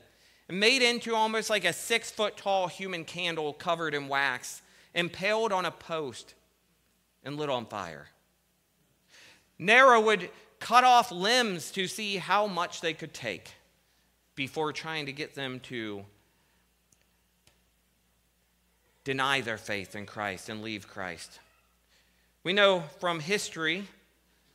made 0.49 0.81
into 0.81 1.15
almost 1.15 1.49
like 1.49 1.65
a 1.65 1.73
six 1.73 2.09
foot 2.09 2.37
tall 2.37 2.67
human 2.67 3.03
candle 3.05 3.53
covered 3.53 3.93
in 3.93 4.07
wax 4.07 4.61
impaled 4.93 5.51
on 5.51 5.65
a 5.65 5.71
post 5.71 6.35
and 7.23 7.37
lit 7.37 7.49
on 7.49 7.65
fire. 7.65 8.07
Nero 9.59 9.99
would 10.01 10.29
cut 10.59 10.83
off 10.83 11.11
limbs 11.11 11.71
to 11.71 11.87
see 11.87 12.17
how 12.17 12.47
much 12.47 12.81
they 12.81 12.93
could 12.93 13.13
take 13.13 13.51
before 14.35 14.71
trying 14.73 15.05
to 15.05 15.13
get 15.13 15.35
them 15.35 15.59
to 15.59 16.05
deny 19.03 19.41
their 19.41 19.57
faith 19.57 19.95
in 19.95 20.05
Christ 20.05 20.49
and 20.49 20.61
leave 20.61 20.87
Christ. 20.87 21.39
We 22.43 22.53
know 22.53 22.83
from 22.99 23.19
history 23.19 23.85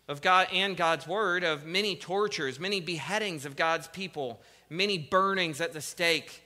of 0.09 0.23
God 0.23 0.49
and 0.53 0.77
God's 0.77 1.07
word 1.07 1.45
of 1.45 1.67
many 1.67 1.97
tortures, 1.97 2.59
many 2.59 2.81
beheadings 2.81 3.45
of 3.45 3.57
God's 3.57 3.89
people, 3.89 4.41
many 4.71 4.99
burnings 4.99 5.61
at 5.61 5.73
the 5.73 5.81
stake 5.81 6.43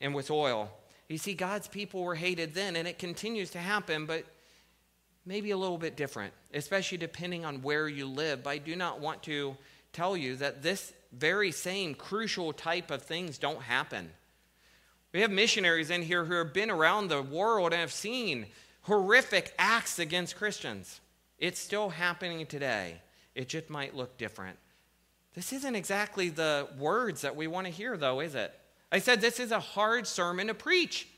and 0.00 0.14
with 0.14 0.30
oil. 0.30 0.70
You 1.08 1.18
see, 1.18 1.34
God's 1.34 1.68
people 1.68 2.02
were 2.02 2.14
hated 2.14 2.54
then, 2.54 2.76
and 2.76 2.86
it 2.88 2.98
continues 2.98 3.50
to 3.50 3.58
happen, 3.58 4.06
but 4.06 4.24
maybe 5.24 5.50
a 5.52 5.56
little 5.56 5.78
bit 5.78 5.96
different, 5.96 6.32
especially 6.52 6.98
depending 6.98 7.44
on 7.44 7.62
where 7.62 7.88
you 7.88 8.06
live. 8.06 8.42
But 8.42 8.50
I 8.50 8.58
do 8.58 8.76
not 8.76 9.00
want 9.00 9.22
to 9.24 9.56
tell 9.92 10.16
you 10.16 10.36
that 10.36 10.62
this 10.62 10.92
very 11.12 11.52
same 11.52 11.94
crucial 11.94 12.52
type 12.52 12.90
of 12.90 13.02
things 13.02 13.38
don't 13.38 13.62
happen. 13.62 14.10
We 15.12 15.20
have 15.20 15.30
missionaries 15.30 15.90
in 15.90 16.02
here 16.02 16.24
who 16.24 16.34
have 16.34 16.52
been 16.52 16.70
around 16.70 17.08
the 17.08 17.22
world 17.22 17.72
and 17.72 17.80
have 17.80 17.92
seen 17.92 18.46
horrific 18.82 19.54
acts 19.58 19.98
against 19.98 20.36
Christians. 20.36 21.00
It's 21.38 21.60
still 21.60 21.90
happening 21.90 22.46
today. 22.46 23.00
It 23.34 23.48
just 23.48 23.70
might 23.70 23.94
look 23.94 24.16
different. 24.18 24.58
This 25.34 25.52
isn't 25.52 25.74
exactly 25.74 26.30
the 26.30 26.68
words 26.78 27.20
that 27.20 27.36
we 27.36 27.46
want 27.46 27.66
to 27.66 27.72
hear, 27.72 27.96
though, 27.96 28.20
is 28.20 28.34
it? 28.34 28.52
I 28.90 28.98
said, 28.98 29.20
This 29.20 29.38
is 29.38 29.52
a 29.52 29.60
hard 29.60 30.06
sermon 30.06 30.46
to 30.46 30.54
preach. 30.54 31.08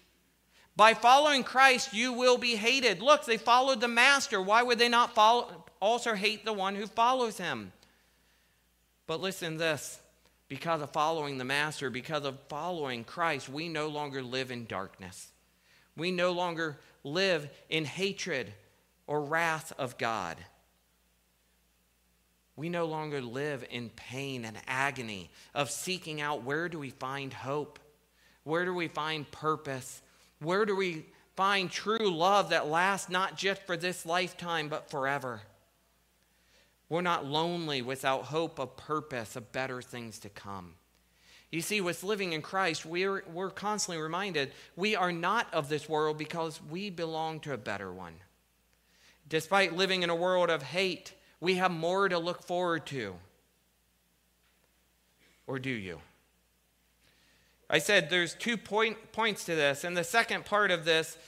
By 0.75 0.95
following 0.95 1.45
Christ, 1.45 1.93
you 1.93 2.13
will 2.13 2.39
be 2.39 2.57
hated. 2.57 3.01
Look, 3.01 3.25
they 3.25 3.37
followed 3.37 3.81
the 3.81 3.89
Master. 3.89 4.41
Why 4.41 4.63
would 4.63 4.79
they 4.79 4.89
not 4.89 5.15
follow, 5.15 5.65
also 5.81 6.15
hate 6.15 6.45
the 6.45 6.53
one 6.53 6.75
who 6.75 6.87
follows 6.87 7.39
him? 7.39 7.73
But 9.07 9.21
listen 9.21 9.57
this 9.57 10.01
because 10.49 10.81
of 10.81 10.91
following 10.91 11.39
the 11.39 11.45
Master, 11.45 11.91
because 11.91 12.25
of 12.25 12.39
following 12.49 13.05
Christ, 13.05 13.49
we 13.49 13.69
no 13.69 13.89
longer 13.89 14.23
live 14.23 14.51
in 14.51 14.67
darkness. 14.67 15.29
We 15.97 16.11
no 16.11 16.33
longer 16.33 16.79
live 17.05 17.51
in 17.69 17.85
hatred 17.85 18.53
or 19.07 19.21
wrath 19.21 19.73
of 19.79 19.99
God. 19.99 20.37
We 22.57 22.69
no 22.69 22.87
longer 22.87 23.21
live 23.21 23.65
in 23.71 23.91
pain 23.91 24.45
and 24.45 24.57
agony 24.67 25.31
of 25.55 25.71
seeking 25.71 26.21
out 26.21 26.43
where 26.43 26.69
do 26.69 26.79
we 26.79 26.91
find 26.91 27.33
hope? 27.33 27.79
Where 28.43 28.65
do 28.65 28.75
we 28.75 28.89
find 28.89 29.31
purpose? 29.31 30.03
Where 30.41 30.65
do 30.65 30.75
we 30.75 31.07
find 31.37 31.71
true 31.71 32.11
love 32.11 32.51
that 32.51 32.69
lasts 32.69 33.11
not 33.11 33.37
just 33.37 33.63
for 33.63 33.77
this 33.77 34.07
lifetime, 34.07 34.69
but 34.69 34.91
forever? 34.91 35.43
We're 36.89 37.03
not 37.03 37.27
lonely 37.27 37.83
without 37.83 38.25
hope 38.25 38.59
of 38.59 38.77
purpose, 38.77 39.37
of 39.37 39.53
better 39.53 39.83
things 39.83 40.19
to 40.21 40.29
come. 40.29 40.75
You 41.51 41.61
see, 41.63 41.81
with 41.81 42.03
living 42.03 42.33
in 42.33 42.43
Christ, 42.43 42.85
we're, 42.85 43.25
we're 43.33 43.51
constantly 43.51 44.03
reminded 44.03 44.53
we 44.77 44.97
are 44.97 45.13
not 45.13 45.53
of 45.53 45.69
this 45.69 45.89
world 45.89 46.19
because 46.19 46.61
we 46.71 46.91
belong 46.91 47.41
to 47.41 47.53
a 47.53 47.59
better 47.59 47.93
one. 47.93 48.15
Despite 49.29 49.77
living 49.77 50.03
in 50.03 50.11
a 50.11 50.15
world 50.15 50.51
of 50.51 50.63
hate, 50.63 51.13
we 51.41 51.55
have 51.55 51.71
more 51.71 52.09
to 52.09 52.19
look 52.19 52.43
forward 52.43 52.87
to. 52.87 53.15
Or 55.47 55.59
do 55.59 55.71
you? 55.71 56.01
I 57.71 57.79
said 57.79 58.09
there's 58.09 58.35
two 58.35 58.57
point, 58.57 59.13
points 59.13 59.45
to 59.45 59.55
this, 59.55 59.85
and 59.85 59.97
the 59.97 60.05
second 60.05 60.45
part 60.47 60.71
of 60.71 60.85
this 60.85 61.19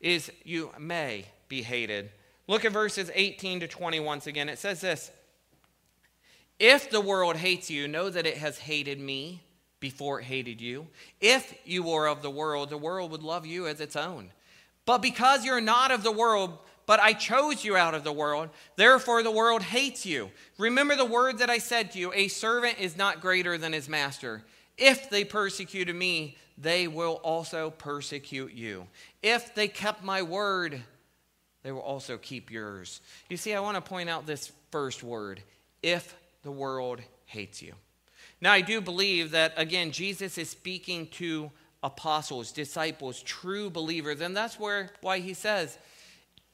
is 0.00 0.30
you 0.44 0.70
may 0.78 1.26
be 1.48 1.62
hated. 1.62 2.10
Look 2.48 2.64
at 2.64 2.72
verses 2.72 3.10
18 3.14 3.60
to 3.60 3.68
20 3.68 4.00
once 4.00 4.26
again. 4.26 4.48
It 4.48 4.58
says 4.58 4.80
this 4.80 5.12
If 6.58 6.90
the 6.90 7.00
world 7.00 7.36
hates 7.36 7.70
you, 7.70 7.86
know 7.86 8.10
that 8.10 8.26
it 8.26 8.38
has 8.38 8.58
hated 8.58 8.98
me 8.98 9.42
before 9.78 10.20
it 10.20 10.24
hated 10.24 10.60
you. 10.60 10.88
If 11.20 11.54
you 11.64 11.84
were 11.84 12.08
of 12.08 12.22
the 12.22 12.30
world, 12.30 12.70
the 12.70 12.78
world 12.78 13.12
would 13.12 13.22
love 13.22 13.46
you 13.46 13.68
as 13.68 13.80
its 13.80 13.94
own. 13.94 14.30
But 14.86 15.02
because 15.02 15.44
you're 15.44 15.60
not 15.60 15.90
of 15.92 16.02
the 16.02 16.10
world, 16.10 16.58
but 16.86 16.98
I 17.00 17.12
chose 17.12 17.62
you 17.62 17.76
out 17.76 17.94
of 17.94 18.02
the 18.02 18.12
world, 18.12 18.48
therefore 18.76 19.22
the 19.22 19.30
world 19.30 19.62
hates 19.62 20.06
you. 20.06 20.30
Remember 20.56 20.96
the 20.96 21.04
word 21.04 21.38
that 21.38 21.50
I 21.50 21.58
said 21.58 21.92
to 21.92 21.98
you 21.98 22.12
a 22.14 22.28
servant 22.28 22.80
is 22.80 22.96
not 22.96 23.20
greater 23.20 23.58
than 23.58 23.74
his 23.74 23.90
master. 23.90 24.42
If 24.78 25.10
they 25.10 25.24
persecuted 25.24 25.94
me, 25.94 26.38
they 26.56 26.88
will 26.88 27.20
also 27.22 27.70
persecute 27.70 28.52
you. 28.54 28.86
If 29.22 29.54
they 29.54 29.68
kept 29.68 30.02
my 30.02 30.22
word, 30.22 30.82
they 31.62 31.72
will 31.72 31.80
also 31.80 32.16
keep 32.16 32.50
yours. 32.50 33.00
You 33.28 33.36
see, 33.36 33.54
I 33.54 33.60
want 33.60 33.76
to 33.76 33.80
point 33.80 34.08
out 34.08 34.26
this 34.26 34.52
first 34.70 35.02
word 35.02 35.42
if 35.82 36.14
the 36.42 36.50
world 36.50 37.00
hates 37.26 37.60
you. 37.62 37.74
Now, 38.40 38.52
I 38.52 38.60
do 38.60 38.80
believe 38.80 39.32
that, 39.32 39.52
again, 39.56 39.90
Jesus 39.90 40.38
is 40.38 40.48
speaking 40.48 41.08
to 41.08 41.50
apostles, 41.82 42.52
disciples, 42.52 43.22
true 43.22 43.70
believers, 43.70 44.20
and 44.20 44.36
that's 44.36 44.58
where, 44.58 44.90
why 45.00 45.18
he 45.18 45.34
says, 45.34 45.78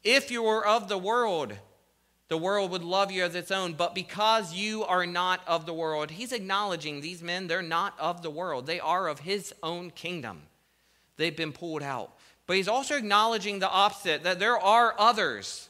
if 0.03 0.31
you 0.31 0.43
were 0.43 0.67
of 0.67 0.89
the 0.89 0.99
world, 0.99 1.55
the 2.29 2.39
world 2.39 2.71
would 2.71 2.83
love 2.83 3.11
you 3.11 3.23
as 3.23 3.35
its 3.35 3.51
own, 3.51 3.75
but 3.75 3.95
because 3.95 4.55
you 4.55 4.85
are 4.85 5.07
not 5.07 5.41
of 5.47 5.67
the 5.67 5.75
world, 5.75 6.11
he's 6.11 6.33
acknowledging 6.33 7.01
these 7.01 7.23
men, 7.23 7.47
they're 7.47 7.63
not 7.63 7.99
of 7.99 8.23
the 8.23 8.31
world. 8.31 8.67
They 8.67 8.81
are 8.81 9.09
of 9.09 9.21
his 9.21 9.55
own 9.63 9.91
kingdom. 9.91 10.43
They've 11.17 11.37
been 11.37 11.53
pulled 11.53 11.83
out. 11.83 12.13
But 12.47 12.57
he's 12.57 12.69
also 12.69 12.97
acknowledging 12.97 13.59
the 13.59 13.71
opposite 13.71 14.23
that 14.25 14.39
there 14.39 14.59
are 14.59 14.95
others 14.99 15.69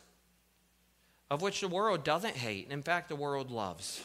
of 1.31 1.43
which 1.43 1.61
the 1.61 1.69
world 1.69 2.05
doesn't 2.05 2.37
hate. 2.37 2.65
And 2.65 2.73
in 2.73 2.83
fact, 2.83 3.09
the 3.09 3.17
world 3.17 3.51
loves. 3.51 4.03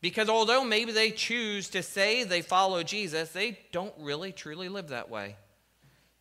Because 0.00 0.28
although 0.28 0.64
maybe 0.64 0.92
they 0.92 1.10
choose 1.10 1.68
to 1.70 1.82
say 1.82 2.22
they 2.22 2.42
follow 2.42 2.82
Jesus, 2.82 3.30
they 3.30 3.58
don't 3.72 3.94
really 3.98 4.32
truly 4.32 4.68
live 4.68 4.88
that 4.88 5.10
way. 5.10 5.36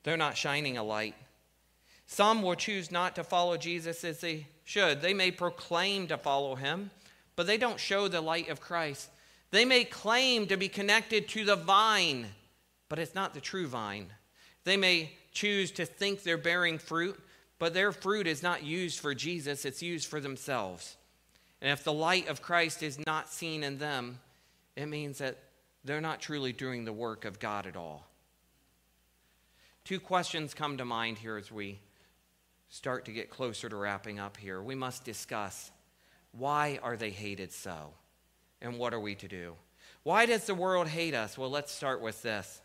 They're 0.04 0.18
not 0.18 0.38
shining 0.38 0.78
a 0.78 0.84
light. 0.84 1.16
Some 2.08 2.42
will 2.42 2.56
choose 2.56 2.92
not 2.92 3.16
to 3.16 3.24
follow 3.24 3.58
Jesus 3.58 4.04
as 4.04 4.20
they 4.20 4.48
should. 4.64 5.02
They 5.02 5.14
may 5.14 5.30
proclaim 5.30 6.08
to 6.08 6.18
follow 6.18 6.56
him, 6.56 6.90
but 7.36 7.46
they 7.46 7.58
don't 7.58 7.80
show 7.80 8.08
the 8.08 8.22
light 8.22 8.50
of 8.50 8.62
Christ. 8.62 9.10
They 9.52 9.66
may 9.66 9.84
claim 9.84 10.48
to 10.48 10.58
be 10.58 10.70
connected 10.70 11.28
to 11.30 11.46
the 11.46 11.56
vine, 11.56 12.28
but 12.90 13.00
it's 13.00 13.16
not 13.16 13.34
the 13.34 13.42
true 13.42 13.68
vine. 13.68 14.08
They 14.64 14.78
may 14.78 15.12
choose 15.38 15.70
to 15.72 15.86
think 15.86 16.24
they're 16.24 16.38
bearing 16.38 16.80
fruit, 16.80 17.20
but 17.60 17.74
their 17.74 17.92
fruit 17.92 18.26
is 18.26 18.42
not 18.42 18.64
used 18.64 19.00
for 19.00 19.14
Jesus, 19.14 19.66
it's 19.66 19.84
used 19.84 20.08
for 20.08 20.20
themselves. 20.20 20.98
And 21.62 21.72
if 21.72 21.84
the 21.84 21.94
light 21.94 22.28
of 22.28 22.42
Christ 22.42 22.82
is 22.82 22.98
not 23.06 23.30
seen 23.30 23.64
in 23.64 23.78
them, 23.78 24.20
it 24.76 24.88
means 24.88 25.20
that 25.20 25.38
they're 25.84 26.02
not 26.02 26.22
truly 26.22 26.54
doing 26.54 26.86
the 26.86 26.94
work 26.94 27.24
of 27.24 27.40
God 27.40 27.68
at 27.68 27.76
all. 27.76 28.08
Two 29.84 30.00
questions 30.00 30.54
come 30.54 30.78
to 30.78 30.86
mind 30.86 31.20
here 31.20 31.38
as 31.38 31.52
we 31.52 31.80
start 32.70 33.06
to 33.06 33.12
get 33.12 33.30
closer 33.30 33.70
to 33.70 33.76
wrapping 33.76 34.20
up 34.20 34.38
here. 34.38 34.62
We 34.62 34.76
must 34.76 35.06
discuss 35.06 35.72
why 36.32 36.80
are 36.82 36.98
they 36.98 37.12
hated 37.12 37.52
so? 37.52 37.94
And 38.62 38.80
what 38.80 38.94
are 38.94 39.00
we 39.00 39.16
to 39.16 39.28
do? 39.28 39.54
Why 40.04 40.26
does 40.26 40.46
the 40.46 40.56
world 40.56 40.88
hate 40.88 41.14
us? 41.14 41.38
Well, 41.38 41.50
let's 41.50 41.72
start 41.72 42.02
with 42.02 42.22
this. 42.24 42.62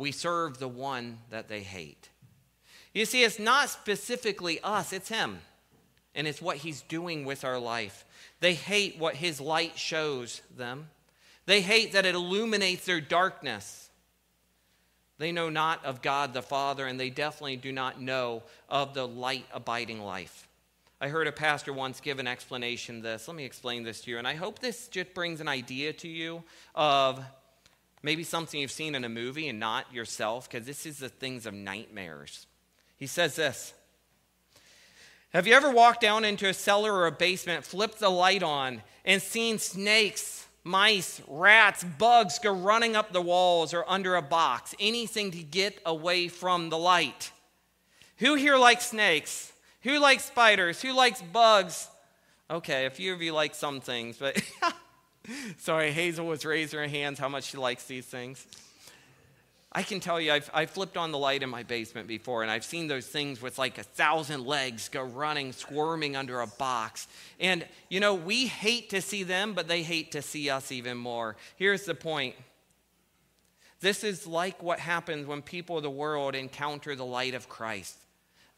We 0.00 0.12
serve 0.12 0.56
the 0.56 0.66
one 0.66 1.18
that 1.28 1.50
they 1.50 1.60
hate. 1.60 2.08
You 2.94 3.04
see, 3.04 3.22
it's 3.22 3.38
not 3.38 3.68
specifically 3.68 4.58
us, 4.64 4.94
it's 4.94 5.10
him. 5.10 5.40
And 6.14 6.26
it's 6.26 6.40
what 6.40 6.56
he's 6.56 6.80
doing 6.80 7.26
with 7.26 7.44
our 7.44 7.58
life. 7.58 8.06
They 8.40 8.54
hate 8.54 8.98
what 8.98 9.16
his 9.16 9.42
light 9.42 9.76
shows 9.76 10.40
them. 10.56 10.88
They 11.44 11.60
hate 11.60 11.92
that 11.92 12.06
it 12.06 12.14
illuminates 12.14 12.86
their 12.86 13.02
darkness. 13.02 13.90
They 15.18 15.32
know 15.32 15.50
not 15.50 15.84
of 15.84 16.00
God 16.00 16.32
the 16.32 16.40
Father, 16.40 16.86
and 16.86 16.98
they 16.98 17.10
definitely 17.10 17.58
do 17.58 17.70
not 17.70 18.00
know 18.00 18.42
of 18.70 18.94
the 18.94 19.06
light 19.06 19.44
abiding 19.52 20.00
life. 20.00 20.48
I 20.98 21.08
heard 21.08 21.26
a 21.26 21.32
pastor 21.32 21.74
once 21.74 22.00
give 22.00 22.18
an 22.18 22.26
explanation 22.26 23.02
this. 23.02 23.28
Let 23.28 23.36
me 23.36 23.44
explain 23.44 23.82
this 23.82 24.00
to 24.00 24.10
you. 24.10 24.16
And 24.16 24.26
I 24.26 24.34
hope 24.34 24.60
this 24.60 24.88
just 24.88 25.12
brings 25.12 25.42
an 25.42 25.48
idea 25.48 25.92
to 25.92 26.08
you 26.08 26.42
of 26.74 27.22
maybe 28.02 28.24
something 28.24 28.60
you've 28.60 28.70
seen 28.70 28.94
in 28.94 29.04
a 29.04 29.08
movie 29.08 29.48
and 29.48 29.60
not 29.60 29.92
yourself, 29.92 30.48
because 30.48 30.66
this 30.66 30.86
is 30.86 30.98
the 30.98 31.08
things 31.08 31.46
of 31.46 31.54
nightmares. 31.54 32.46
He 32.96 33.06
says 33.06 33.36
this 33.36 33.74
have 35.32 35.46
you 35.46 35.54
ever 35.54 35.70
walked 35.70 36.00
down 36.00 36.24
into 36.24 36.48
a 36.48 36.54
cellar 36.54 36.92
or 36.92 37.06
a 37.06 37.12
basement, 37.12 37.64
flipped 37.64 38.00
the 38.00 38.08
light 38.08 38.42
on, 38.42 38.82
and 39.04 39.22
seen 39.22 39.58
snakes, 39.58 40.48
mice, 40.64 41.22
rats, 41.28 41.84
bugs 41.84 42.40
go 42.40 42.52
running 42.52 42.96
up 42.96 43.12
the 43.12 43.22
walls 43.22 43.72
or 43.72 43.88
under 43.88 44.16
a 44.16 44.22
box? 44.22 44.74
Anything 44.80 45.30
to 45.30 45.42
get 45.44 45.78
away 45.86 46.26
from 46.26 46.68
the 46.68 46.78
light. 46.78 47.30
Who 48.16 48.34
here 48.34 48.56
likes 48.56 48.86
snakes? 48.86 49.52
Who 49.82 50.00
likes 50.00 50.24
spiders? 50.24 50.82
Who 50.82 50.92
likes 50.92 51.22
bugs? 51.22 51.88
Okay, 52.50 52.86
a 52.86 52.90
few 52.90 53.14
of 53.14 53.22
you 53.22 53.32
like 53.32 53.54
some 53.54 53.80
things, 53.80 54.16
but 54.18 54.42
sorry, 55.58 55.90
Hazel 55.92 56.26
was 56.26 56.44
raising 56.44 56.78
her 56.78 56.88
hands 56.88 57.18
how 57.18 57.28
much 57.28 57.44
she 57.44 57.56
likes 57.56 57.84
these 57.84 58.06
things. 58.06 58.46
I 59.72 59.84
can 59.84 60.00
tell 60.00 60.20
you, 60.20 60.32
I've, 60.32 60.50
I've 60.52 60.70
flipped 60.70 60.96
on 60.96 61.12
the 61.12 61.18
light 61.18 61.44
in 61.44 61.48
my 61.48 61.62
basement 61.62 62.08
before, 62.08 62.42
and 62.42 62.50
I've 62.50 62.64
seen 62.64 62.88
those 62.88 63.06
things 63.06 63.40
with 63.40 63.56
like 63.56 63.78
a 63.78 63.84
thousand 63.84 64.44
legs 64.44 64.88
go 64.88 65.02
running, 65.02 65.52
squirming 65.52 66.16
under 66.16 66.40
a 66.40 66.48
box. 66.48 67.06
And, 67.38 67.64
you 67.88 68.00
know, 68.00 68.14
we 68.14 68.46
hate 68.46 68.90
to 68.90 69.00
see 69.00 69.22
them, 69.22 69.52
but 69.52 69.68
they 69.68 69.84
hate 69.84 70.12
to 70.12 70.22
see 70.22 70.50
us 70.50 70.72
even 70.72 70.96
more. 70.96 71.36
Here's 71.56 71.84
the 71.84 71.94
point 71.94 72.34
this 73.80 74.04
is 74.04 74.26
like 74.26 74.62
what 74.62 74.78
happens 74.78 75.26
when 75.26 75.40
people 75.40 75.78
of 75.78 75.82
the 75.82 75.90
world 75.90 76.34
encounter 76.34 76.94
the 76.94 77.04
light 77.04 77.34
of 77.34 77.48
Christ. 77.48 77.96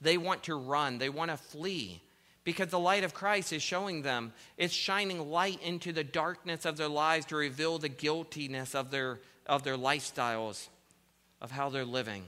They 0.00 0.16
want 0.16 0.44
to 0.44 0.56
run, 0.56 0.98
they 0.98 1.10
want 1.10 1.30
to 1.30 1.36
flee 1.36 2.02
because 2.44 2.68
the 2.68 2.78
light 2.78 3.04
of 3.04 3.14
Christ 3.14 3.52
is 3.52 3.62
showing 3.62 4.02
them, 4.02 4.32
it's 4.56 4.74
shining 4.74 5.30
light 5.30 5.60
into 5.62 5.92
the 5.92 6.04
darkness 6.04 6.64
of 6.64 6.76
their 6.76 6.88
lives 6.88 7.26
to 7.26 7.36
reveal 7.36 7.78
the 7.78 7.88
guiltiness 7.88 8.74
of 8.74 8.90
their, 8.90 9.20
of 9.46 9.62
their 9.62 9.76
lifestyles 9.76 10.68
of 11.40 11.50
how 11.50 11.68
they're 11.68 11.84
living. 11.84 12.24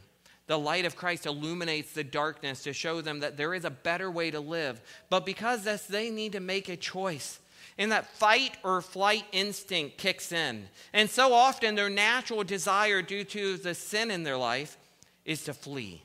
The 0.46 0.58
light 0.58 0.84
of 0.84 0.96
Christ 0.96 1.24
illuminates 1.24 1.92
the 1.92 2.04
darkness 2.04 2.64
to 2.64 2.72
show 2.72 3.00
them 3.00 3.20
that 3.20 3.36
there 3.36 3.54
is 3.54 3.64
a 3.64 3.70
better 3.70 4.10
way 4.10 4.30
to 4.30 4.40
live. 4.40 4.80
But 5.08 5.24
because 5.24 5.64
this, 5.64 5.84
they 5.86 6.10
need 6.10 6.32
to 6.32 6.40
make 6.40 6.68
a 6.68 6.76
choice. 6.76 7.40
And 7.78 7.90
that 7.92 8.06
fight 8.06 8.56
or 8.62 8.82
flight 8.82 9.24
instinct 9.32 9.96
kicks 9.96 10.32
in. 10.32 10.68
And 10.92 11.08
so 11.08 11.32
often, 11.32 11.74
their 11.74 11.88
natural 11.88 12.44
desire, 12.44 13.00
due 13.02 13.24
to 13.24 13.56
the 13.56 13.74
sin 13.74 14.10
in 14.10 14.22
their 14.22 14.36
life, 14.36 14.76
is 15.24 15.44
to 15.44 15.54
flee 15.54 16.02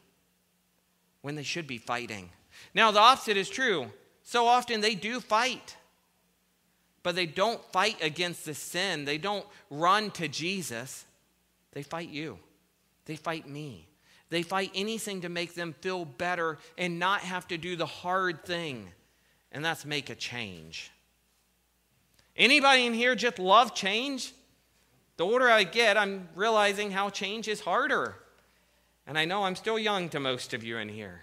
when 1.21 1.35
they 1.35 1.43
should 1.43 1.67
be 1.67 1.77
fighting. 1.77 2.29
Now, 2.73 2.91
the 2.91 2.99
opposite 2.99 3.37
is 3.37 3.49
true. 3.49 3.91
So 4.29 4.45
often, 4.45 4.81
they 4.81 4.93
do 4.93 5.19
fight, 5.19 5.75
but 7.01 7.15
they 7.15 7.25
don't 7.25 7.65
fight 7.71 7.97
against 7.99 8.45
the 8.45 8.53
sin. 8.53 9.05
They 9.05 9.17
don't 9.17 9.43
run 9.71 10.11
to 10.11 10.27
Jesus, 10.27 11.03
they 11.71 11.81
fight 11.81 12.09
you. 12.09 12.37
They 13.05 13.15
fight 13.15 13.49
me. 13.49 13.87
They 14.29 14.43
fight 14.43 14.69
anything 14.75 15.21
to 15.21 15.29
make 15.29 15.55
them 15.55 15.73
feel 15.81 16.05
better 16.05 16.59
and 16.77 16.99
not 16.99 17.21
have 17.21 17.47
to 17.47 17.57
do 17.57 17.75
the 17.75 17.87
hard 17.87 18.45
thing, 18.45 18.89
and 19.51 19.65
that's 19.65 19.83
make 19.83 20.11
a 20.11 20.15
change. 20.15 20.91
Anybody 22.37 22.85
in 22.85 22.93
here 22.93 23.15
just 23.15 23.39
love 23.39 23.73
change? 23.73 24.31
The 25.17 25.25
older 25.25 25.49
I 25.49 25.63
get, 25.63 25.97
I'm 25.97 26.29
realizing 26.35 26.91
how 26.91 27.09
change 27.09 27.47
is 27.47 27.61
harder. 27.61 28.13
And 29.07 29.17
I 29.17 29.25
know 29.25 29.45
I'm 29.45 29.55
still 29.55 29.79
young 29.79 30.07
to 30.09 30.19
most 30.19 30.53
of 30.53 30.63
you 30.63 30.77
in 30.77 30.89
here. 30.89 31.21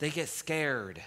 They 0.00 0.10
get 0.10 0.28
scared 0.28 1.00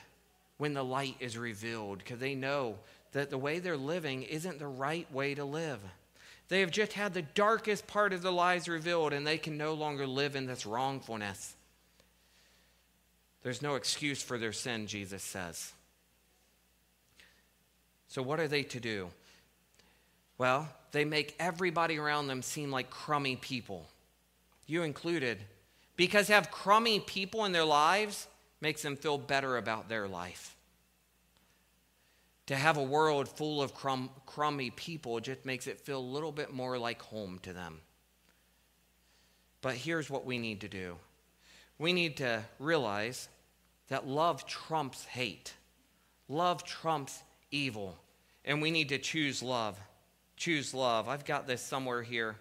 when 0.57 0.73
the 0.73 0.83
light 0.83 1.17
is 1.19 1.37
revealed 1.37 1.97
because 1.97 2.19
they 2.19 2.35
know 2.35 2.77
that 3.11 3.29
the 3.29 3.37
way 3.37 3.59
they're 3.59 3.75
living 3.75 4.23
isn't 4.23 4.59
the 4.59 4.67
right 4.67 5.11
way 5.11 5.35
to 5.35 5.43
live. 5.43 5.79
They 6.47 6.59
have 6.61 6.71
just 6.71 6.93
had 6.93 7.13
the 7.13 7.23
darkest 7.23 7.87
part 7.87 8.13
of 8.13 8.21
their 8.21 8.31
lives 8.31 8.67
revealed, 8.67 9.11
and 9.11 9.25
they 9.25 9.39
can 9.39 9.57
no 9.57 9.73
longer 9.73 10.05
live 10.05 10.35
in 10.35 10.45
this 10.45 10.65
wrongfulness. 10.65 11.55
There's 13.41 13.61
no 13.61 13.75
excuse 13.75 14.21
for 14.21 14.37
their 14.37 14.53
sin, 14.53 14.85
Jesus 14.85 15.23
says. 15.23 15.73
So, 18.07 18.21
what 18.21 18.39
are 18.39 18.47
they 18.47 18.63
to 18.63 18.79
do? 18.79 19.09
Well, 20.37 20.69
they 20.91 21.03
make 21.03 21.35
everybody 21.39 21.97
around 21.97 22.27
them 22.27 22.43
seem 22.43 22.69
like 22.69 22.91
crummy 22.91 23.37
people, 23.37 23.87
you 24.67 24.83
included, 24.83 25.39
because 25.95 26.27
have 26.27 26.51
crummy 26.51 26.99
people 26.99 27.45
in 27.45 27.51
their 27.53 27.65
lives 27.65 28.27
makes 28.63 28.81
them 28.81 28.95
feel 28.95 29.17
better 29.17 29.57
about 29.57 29.89
their 29.89 30.07
life. 30.07 30.55
To 32.45 32.55
have 32.55 32.77
a 32.77 32.83
world 32.83 33.27
full 33.27 33.61
of 33.61 33.73
crummy 33.73 34.69
people 34.69 35.19
just 35.19 35.45
makes 35.45 35.67
it 35.67 35.81
feel 35.81 35.99
a 35.99 36.13
little 36.15 36.31
bit 36.31 36.53
more 36.53 36.77
like 36.77 37.01
home 37.01 37.39
to 37.43 37.51
them. 37.51 37.81
But 39.61 39.75
here's 39.75 40.09
what 40.09 40.25
we 40.25 40.37
need 40.37 40.61
to 40.61 40.69
do 40.69 40.95
we 41.77 41.91
need 41.91 42.17
to 42.17 42.41
realize 42.57 43.27
that 43.89 44.07
love 44.07 44.47
trumps 44.47 45.03
hate, 45.03 45.53
love 46.29 46.63
trumps 46.63 47.21
evil, 47.51 47.97
and 48.45 48.61
we 48.61 48.71
need 48.71 48.89
to 48.89 48.97
choose 48.97 49.43
love. 49.43 49.77
Choose 50.37 50.73
love. 50.73 51.09
I've 51.09 51.25
got 51.25 51.47
this 51.47 51.61
somewhere 51.61 52.01
here. 52.01 52.37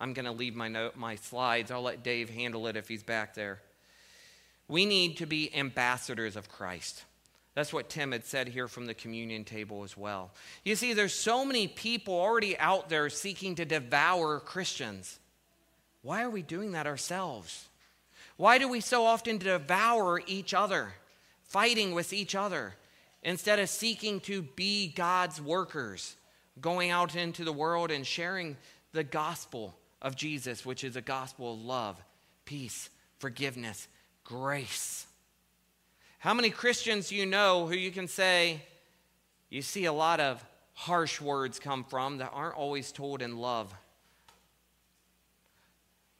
I'm 0.00 0.12
going 0.12 0.26
to 0.26 0.32
leave 0.32 0.54
my 0.54 0.68
note, 0.68 0.96
my 0.96 1.16
slides. 1.16 1.70
I'll 1.70 1.82
let 1.82 2.02
Dave 2.02 2.30
handle 2.30 2.66
it 2.68 2.76
if 2.76 2.88
he's 2.88 3.02
back 3.02 3.34
there. 3.34 3.60
We 4.68 4.86
need 4.86 5.16
to 5.18 5.26
be 5.26 5.54
ambassadors 5.54 6.36
of 6.36 6.48
Christ. 6.48 7.04
That's 7.54 7.72
what 7.72 7.88
Tim 7.88 8.12
had 8.12 8.24
said 8.24 8.48
here 8.48 8.68
from 8.68 8.86
the 8.86 8.94
communion 8.94 9.44
table 9.44 9.82
as 9.82 9.96
well. 9.96 10.30
You 10.64 10.76
see, 10.76 10.92
there's 10.92 11.14
so 11.14 11.44
many 11.44 11.66
people 11.66 12.14
already 12.14 12.56
out 12.58 12.88
there 12.88 13.10
seeking 13.10 13.56
to 13.56 13.64
devour 13.64 14.38
Christians. 14.38 15.18
Why 16.02 16.22
are 16.22 16.30
we 16.30 16.42
doing 16.42 16.72
that 16.72 16.86
ourselves? 16.86 17.66
Why 18.36 18.58
do 18.58 18.68
we 18.68 18.80
so 18.80 19.04
often 19.04 19.38
devour 19.38 20.22
each 20.28 20.54
other, 20.54 20.92
fighting 21.42 21.92
with 21.94 22.12
each 22.12 22.36
other, 22.36 22.76
instead 23.24 23.58
of 23.58 23.68
seeking 23.68 24.20
to 24.20 24.42
be 24.42 24.86
God's 24.86 25.40
workers, 25.40 26.14
going 26.60 26.90
out 26.90 27.16
into 27.16 27.42
the 27.42 27.52
world 27.52 27.90
and 27.90 28.06
sharing 28.06 28.56
the 28.92 29.02
gospel 29.02 29.74
of 30.00 30.16
Jesus, 30.16 30.64
which 30.64 30.84
is 30.84 30.96
a 30.96 31.00
gospel 31.00 31.54
of 31.54 31.60
love, 31.60 32.02
peace, 32.44 32.90
forgiveness, 33.18 33.88
grace? 34.24 35.06
How 36.18 36.34
many 36.34 36.50
Christians 36.50 37.12
you 37.12 37.26
know 37.26 37.66
who 37.66 37.76
you 37.76 37.90
can 37.90 38.08
say 38.08 38.62
you 39.50 39.62
see 39.62 39.84
a 39.84 39.92
lot 39.92 40.20
of 40.20 40.44
harsh 40.74 41.20
words 41.20 41.58
come 41.58 41.84
from 41.84 42.18
that 42.18 42.30
aren't 42.32 42.56
always 42.56 42.92
told 42.92 43.22
in 43.22 43.38
love? 43.38 43.72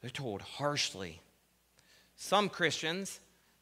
They're 0.00 0.10
told 0.10 0.42
harshly. 0.42 1.20
Some 2.16 2.48
Christians 2.48 3.20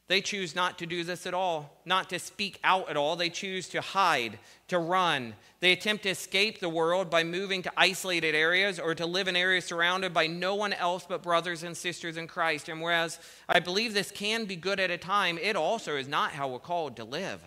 they 0.09 0.21
choose 0.21 0.55
not 0.55 0.79
to 0.79 0.87
do 0.87 1.03
this 1.03 1.27
at 1.27 1.35
all, 1.35 1.81
not 1.85 2.09
to 2.11 2.21
speak 2.21 2.61
out 2.63 2.89
at 2.89 2.97
all. 2.97 3.17
They 3.17 3.29
choose 3.29 3.69
to 3.71 3.81
hide, 3.81 4.39
to 4.69 4.79
run. 4.79 5.35
They 5.59 5.73
attempt 5.73 6.05
to 6.05 6.11
escape 6.11 6.61
the 6.61 6.69
world 6.69 7.11
by 7.11 7.25
moving 7.25 7.63
to 7.63 7.73
isolated 7.77 8.35
areas 8.35 8.79
or 8.79 8.95
to 8.95 9.05
live 9.05 9.27
in 9.27 9.35
areas 9.35 9.65
surrounded 9.65 10.15
by 10.15 10.29
no 10.29 10.55
one 10.55 10.73
else 10.73 11.05
but 11.09 11.25
brothers 11.25 11.65
and 11.65 11.77
sisters 11.77 12.17
in 12.17 12.29
Christ. 12.29 12.69
And 12.69 12.81
whereas 12.81 13.19
I 13.49 13.59
believe 13.59 13.95
this 13.95 14.13
can 14.13 14.45
be 14.45 14.55
good 14.55 14.79
at 14.79 14.93
a 14.93 14.99
time, 14.99 15.39
it 15.39 15.57
also 15.57 15.97
is 15.97 16.07
not 16.07 16.31
how 16.31 16.49
we're 16.49 16.61
called 16.61 16.97
to 16.97 17.05
live. 17.05 17.43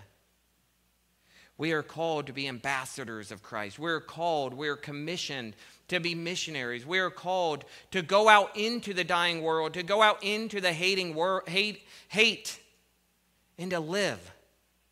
We 1.59 1.73
are 1.73 1.83
called 1.83 2.27
to 2.27 2.33
be 2.33 2.47
ambassadors 2.47 3.33
of 3.33 3.43
Christ. 3.43 3.77
We're 3.77 3.99
called, 3.99 4.53
we're 4.53 4.77
commissioned 4.77 5.57
to 5.89 5.99
be 5.99 6.15
missionaries. 6.15 6.85
We 6.85 6.99
are 6.99 7.09
called 7.09 7.65
to 7.91 8.01
go 8.01 8.29
out 8.29 8.55
into 8.55 8.93
the 8.93 9.03
dying 9.03 9.41
world, 9.41 9.73
to 9.73 9.83
go 9.83 10.01
out 10.01 10.23
into 10.23 10.61
the 10.61 10.71
hating 10.71 11.15
world, 11.15 11.49
hate, 11.49 11.81
hate, 12.07 12.57
and 13.57 13.71
to 13.71 13.81
live, 13.81 14.31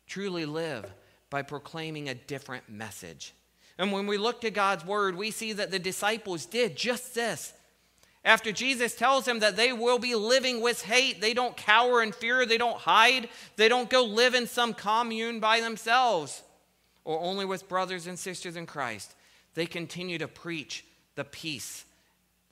truly 0.06 0.44
live 0.44 0.84
by 1.30 1.40
proclaiming 1.40 2.10
a 2.10 2.14
different 2.14 2.68
message. 2.68 3.32
And 3.78 3.90
when 3.90 4.06
we 4.06 4.18
look 4.18 4.42
to 4.42 4.50
God's 4.50 4.84
word, 4.84 5.16
we 5.16 5.30
see 5.30 5.54
that 5.54 5.70
the 5.70 5.78
disciples 5.78 6.44
did 6.44 6.76
just 6.76 7.14
this. 7.14 7.54
After 8.26 8.52
Jesus 8.52 8.94
tells 8.94 9.24
them 9.24 9.38
that 9.38 9.56
they 9.56 9.72
will 9.72 9.98
be 9.98 10.14
living 10.14 10.60
with 10.60 10.82
hate, 10.82 11.22
they 11.22 11.32
don't 11.32 11.56
cower 11.56 12.02
in 12.02 12.12
fear, 12.12 12.44
they 12.44 12.58
don't 12.58 12.76
hide, 12.76 13.30
they 13.56 13.70
don't 13.70 13.88
go 13.88 14.04
live 14.04 14.34
in 14.34 14.46
some 14.46 14.74
commune 14.74 15.40
by 15.40 15.60
themselves 15.60 16.42
or 17.08 17.18
only 17.20 17.46
with 17.46 17.70
brothers 17.70 18.06
and 18.06 18.18
sisters 18.18 18.54
in 18.54 18.66
Christ. 18.66 19.14
They 19.54 19.64
continue 19.64 20.18
to 20.18 20.28
preach 20.28 20.84
the 21.14 21.24
peace 21.24 21.86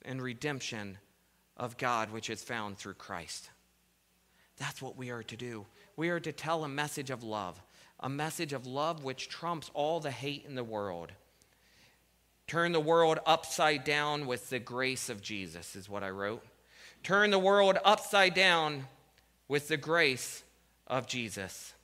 and 0.03 0.19
redemption 0.19 0.97
of 1.57 1.77
God, 1.77 2.09
which 2.09 2.31
is 2.31 2.43
found 2.43 2.79
through 2.79 2.95
Christ. 2.95 3.51
That's 4.57 4.81
what 4.81 4.97
we 4.97 5.11
are 5.11 5.21
to 5.21 5.37
do. 5.37 5.67
We 5.95 6.09
are 6.09 6.19
to 6.19 6.31
tell 6.31 6.63
a 6.63 6.67
message 6.67 7.11
of 7.11 7.21
love, 7.21 7.61
a 7.99 8.09
message 8.09 8.51
of 8.51 8.65
love 8.65 9.03
which 9.03 9.29
trumps 9.29 9.69
all 9.75 9.99
the 9.99 10.09
hate 10.09 10.43
in 10.47 10.55
the 10.55 10.63
world. 10.63 11.11
Turn 12.47 12.71
the 12.71 12.79
world 12.79 13.19
upside 13.27 13.83
down 13.83 14.25
with 14.25 14.49
the 14.49 14.57
grace 14.57 15.07
of 15.07 15.21
Jesus, 15.21 15.75
is 15.75 15.87
what 15.87 16.01
I 16.01 16.09
wrote. 16.09 16.43
Turn 17.03 17.29
the 17.29 17.37
world 17.37 17.77
upside 17.85 18.33
down 18.33 18.85
with 19.47 19.67
the 19.67 19.77
grace 19.77 20.43
of 20.87 21.05
Jesus. 21.05 21.75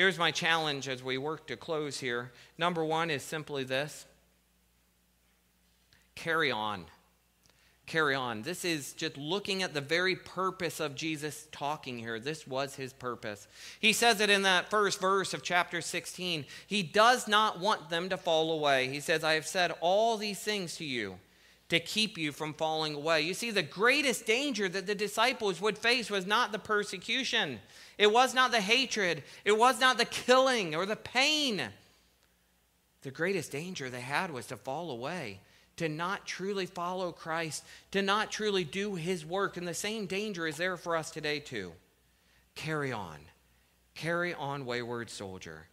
Here's 0.00 0.18
my 0.18 0.30
challenge 0.30 0.88
as 0.88 1.02
we 1.02 1.18
work 1.18 1.46
to 1.48 1.58
close 1.58 2.00
here. 2.00 2.32
Number 2.56 2.82
one 2.82 3.10
is 3.10 3.22
simply 3.22 3.64
this 3.64 4.06
carry 6.14 6.50
on. 6.50 6.86
Carry 7.84 8.14
on. 8.14 8.40
This 8.40 8.64
is 8.64 8.94
just 8.94 9.18
looking 9.18 9.62
at 9.62 9.74
the 9.74 9.82
very 9.82 10.16
purpose 10.16 10.80
of 10.80 10.94
Jesus 10.94 11.48
talking 11.52 11.98
here. 11.98 12.18
This 12.18 12.46
was 12.46 12.76
his 12.76 12.94
purpose. 12.94 13.46
He 13.78 13.92
says 13.92 14.22
it 14.22 14.30
in 14.30 14.40
that 14.40 14.70
first 14.70 15.02
verse 15.02 15.34
of 15.34 15.42
chapter 15.42 15.82
16. 15.82 16.46
He 16.66 16.82
does 16.82 17.28
not 17.28 17.60
want 17.60 17.90
them 17.90 18.08
to 18.08 18.16
fall 18.16 18.52
away. 18.52 18.88
He 18.88 19.00
says, 19.00 19.22
I 19.22 19.34
have 19.34 19.46
said 19.46 19.70
all 19.82 20.16
these 20.16 20.40
things 20.40 20.76
to 20.76 20.84
you 20.86 21.18
to 21.70 21.78
keep 21.78 22.18
you 22.18 22.32
from 22.32 22.52
falling 22.52 22.94
away. 22.94 23.20
You 23.22 23.32
see, 23.32 23.50
the 23.50 23.62
greatest 23.62 24.26
danger 24.26 24.68
that 24.68 24.86
the 24.86 24.94
disciples 24.94 25.60
would 25.60 25.78
face 25.78 26.10
was 26.10 26.26
not 26.26 26.52
the 26.52 26.58
persecution, 26.58 27.60
it 28.00 28.10
was 28.10 28.32
not 28.32 28.50
the 28.50 28.62
hatred, 28.62 29.22
it 29.44 29.58
was 29.58 29.78
not 29.78 29.98
the 29.98 30.06
killing 30.06 30.74
or 30.74 30.86
the 30.86 30.96
pain. 30.96 31.62
The 33.02 33.10
greatest 33.10 33.52
danger 33.52 33.90
they 33.90 34.00
had 34.00 34.30
was 34.30 34.46
to 34.46 34.56
fall 34.56 34.90
away 34.90 35.40
to 35.76 35.88
not 35.88 36.26
truly 36.26 36.64
follow 36.64 37.12
Christ, 37.12 37.62
to 37.90 38.00
not 38.00 38.30
truly 38.30 38.64
do 38.64 38.94
his 38.94 39.24
work. 39.24 39.56
And 39.56 39.68
the 39.68 39.74
same 39.74 40.06
danger 40.06 40.46
is 40.46 40.56
there 40.56 40.76
for 40.76 40.96
us 40.96 41.10
today, 41.10 41.40
too. 41.40 41.72
Carry 42.54 42.90
on. 42.90 43.16
Carry 43.94 44.34
on, 44.34 44.66
wayward 44.66 45.08
soldier. 45.08 45.66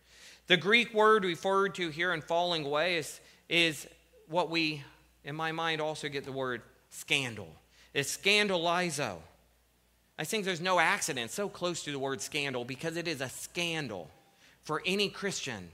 The 0.48 0.58
Greek 0.58 0.94
word 0.94 1.24
referred 1.24 1.76
to 1.76 1.90
here 1.90 2.14
in 2.14 2.22
falling 2.22 2.66
away 2.66 2.98
is, 2.98 3.20
is 3.50 3.88
what 4.28 4.50
we, 4.50 4.84
in 5.24 5.36
my 5.36 5.52
mind, 5.52 5.82
also 5.82 6.08
get 6.08 6.26
the 6.26 6.32
word 6.32 6.62
scandal. 6.90 7.54
It's 7.94 8.18
scandalizo. 8.18 9.18
I 10.20 10.24
think 10.24 10.46
there's 10.46 10.62
no 10.62 10.80
accident 10.80 11.32
so 11.32 11.48
close 11.48 11.84
to 11.84 11.92
the 11.92 12.00
word 12.00 12.22
scandal 12.22 12.66
because 12.66 12.98
it 12.98 13.08
is 13.08 13.22
a 13.22 13.30
scandal 13.30 14.10
for 14.64 14.82
any 14.86 15.10
Christian 15.10 15.70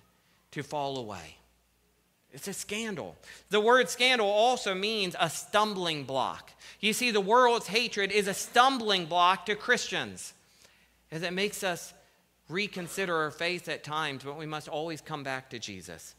to 0.51 0.63
fall 0.63 0.97
away. 0.97 1.38
It's 2.34 2.47
a 2.47 2.53
scandal. 2.53 3.15
The 3.49 3.62
word 3.62 3.89
scandal 3.89 4.27
also 4.27 4.73
means 4.73 5.15
a 5.19 5.29
stumbling 5.29 6.03
block. 6.03 6.51
You 6.79 6.91
see, 6.91 7.12
the 7.12 7.21
world's 7.21 7.67
hatred 7.67 8.12
is 8.12 8.27
a 8.27 8.34
stumbling 8.34 9.06
block 9.06 9.45
to 9.45 9.56
Christians, 9.56 10.34
as 11.12 11.21
it 11.21 11.32
makes 11.32 11.63
us 11.63 11.93
reconsider 12.49 13.15
our 13.15 13.32
faith 13.32 13.69
at 13.69 13.84
times, 13.84 14.23
but 14.23 14.38
we 14.38 14.47
must 14.47 14.67
always 14.67 14.99
come 14.99 15.23
back 15.23 15.49
to 15.51 15.60
Jesus. 15.60 16.15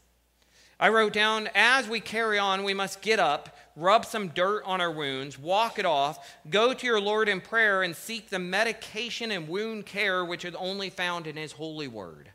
I 0.79 0.89
wrote 0.89 1.13
down 1.13 1.49
as 1.55 1.87
we 1.87 1.99
carry 1.99 2.37
on, 2.37 2.63
we 2.63 2.73
must 2.73 3.01
get 3.01 3.19
up, 3.19 3.57
rub 3.75 4.05
some 4.05 4.29
dirt 4.29 4.63
on 4.65 4.81
our 4.81 4.91
wounds, 4.91 5.39
walk 5.39 5.79
it 5.79 5.85
off, 5.85 6.35
go 6.49 6.73
to 6.73 6.85
your 6.85 6.99
Lord 6.99 7.29
in 7.29 7.41
prayer, 7.41 7.81
and 7.81 7.95
seek 7.95 8.29
the 8.29 8.39
medication 8.39 9.31
and 9.31 9.47
wound 9.47 9.85
care 9.85 10.25
which 10.25 10.43
is 10.43 10.55
only 10.55 10.89
found 10.89 11.27
in 11.27 11.37
His 11.37 11.53
holy 11.53 11.87
word 11.87 12.29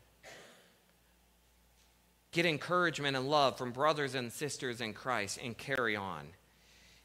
get 2.31 2.45
encouragement 2.45 3.17
and 3.17 3.29
love 3.29 3.57
from 3.57 3.71
brothers 3.71 4.15
and 4.15 4.31
sisters 4.31 4.81
in 4.81 4.93
Christ, 4.93 5.39
and 5.43 5.57
carry 5.57 5.95
on. 5.95 6.27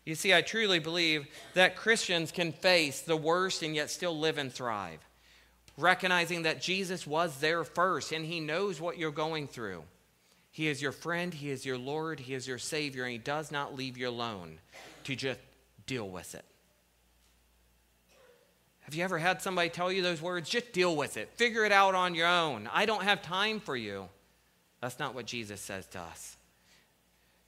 You 0.04 0.14
see, 0.14 0.32
I 0.32 0.40
truly 0.40 0.78
believe 0.78 1.26
that 1.54 1.76
Christians 1.76 2.30
can 2.30 2.52
face 2.52 3.00
the 3.00 3.16
worst 3.16 3.62
and 3.62 3.74
yet 3.74 3.90
still 3.90 4.16
live 4.16 4.38
and 4.38 4.52
thrive, 4.52 5.00
recognizing 5.76 6.42
that 6.42 6.62
Jesus 6.62 7.06
was 7.06 7.38
there 7.38 7.64
first 7.64 8.12
and 8.12 8.24
he 8.24 8.38
knows 8.38 8.80
what 8.80 8.98
you're 8.98 9.10
going 9.10 9.48
through. 9.48 9.82
He 10.56 10.68
is 10.68 10.80
your 10.80 10.92
friend, 10.92 11.34
he 11.34 11.50
is 11.50 11.66
your 11.66 11.76
Lord, 11.76 12.18
he 12.18 12.32
is 12.32 12.48
your 12.48 12.56
Savior, 12.56 13.02
and 13.02 13.12
he 13.12 13.18
does 13.18 13.52
not 13.52 13.76
leave 13.76 13.98
you 13.98 14.08
alone 14.08 14.56
to 15.04 15.14
just 15.14 15.38
deal 15.84 16.08
with 16.08 16.34
it. 16.34 16.46
Have 18.80 18.94
you 18.94 19.04
ever 19.04 19.18
had 19.18 19.42
somebody 19.42 19.68
tell 19.68 19.92
you 19.92 20.00
those 20.00 20.22
words? 20.22 20.48
Just 20.48 20.72
deal 20.72 20.96
with 20.96 21.18
it. 21.18 21.28
Figure 21.34 21.66
it 21.66 21.72
out 21.72 21.94
on 21.94 22.14
your 22.14 22.26
own. 22.26 22.70
I 22.72 22.86
don't 22.86 23.02
have 23.02 23.20
time 23.20 23.60
for 23.60 23.76
you. 23.76 24.08
That's 24.80 24.98
not 24.98 25.14
what 25.14 25.26
Jesus 25.26 25.60
says 25.60 25.86
to 25.88 26.00
us. 26.00 26.38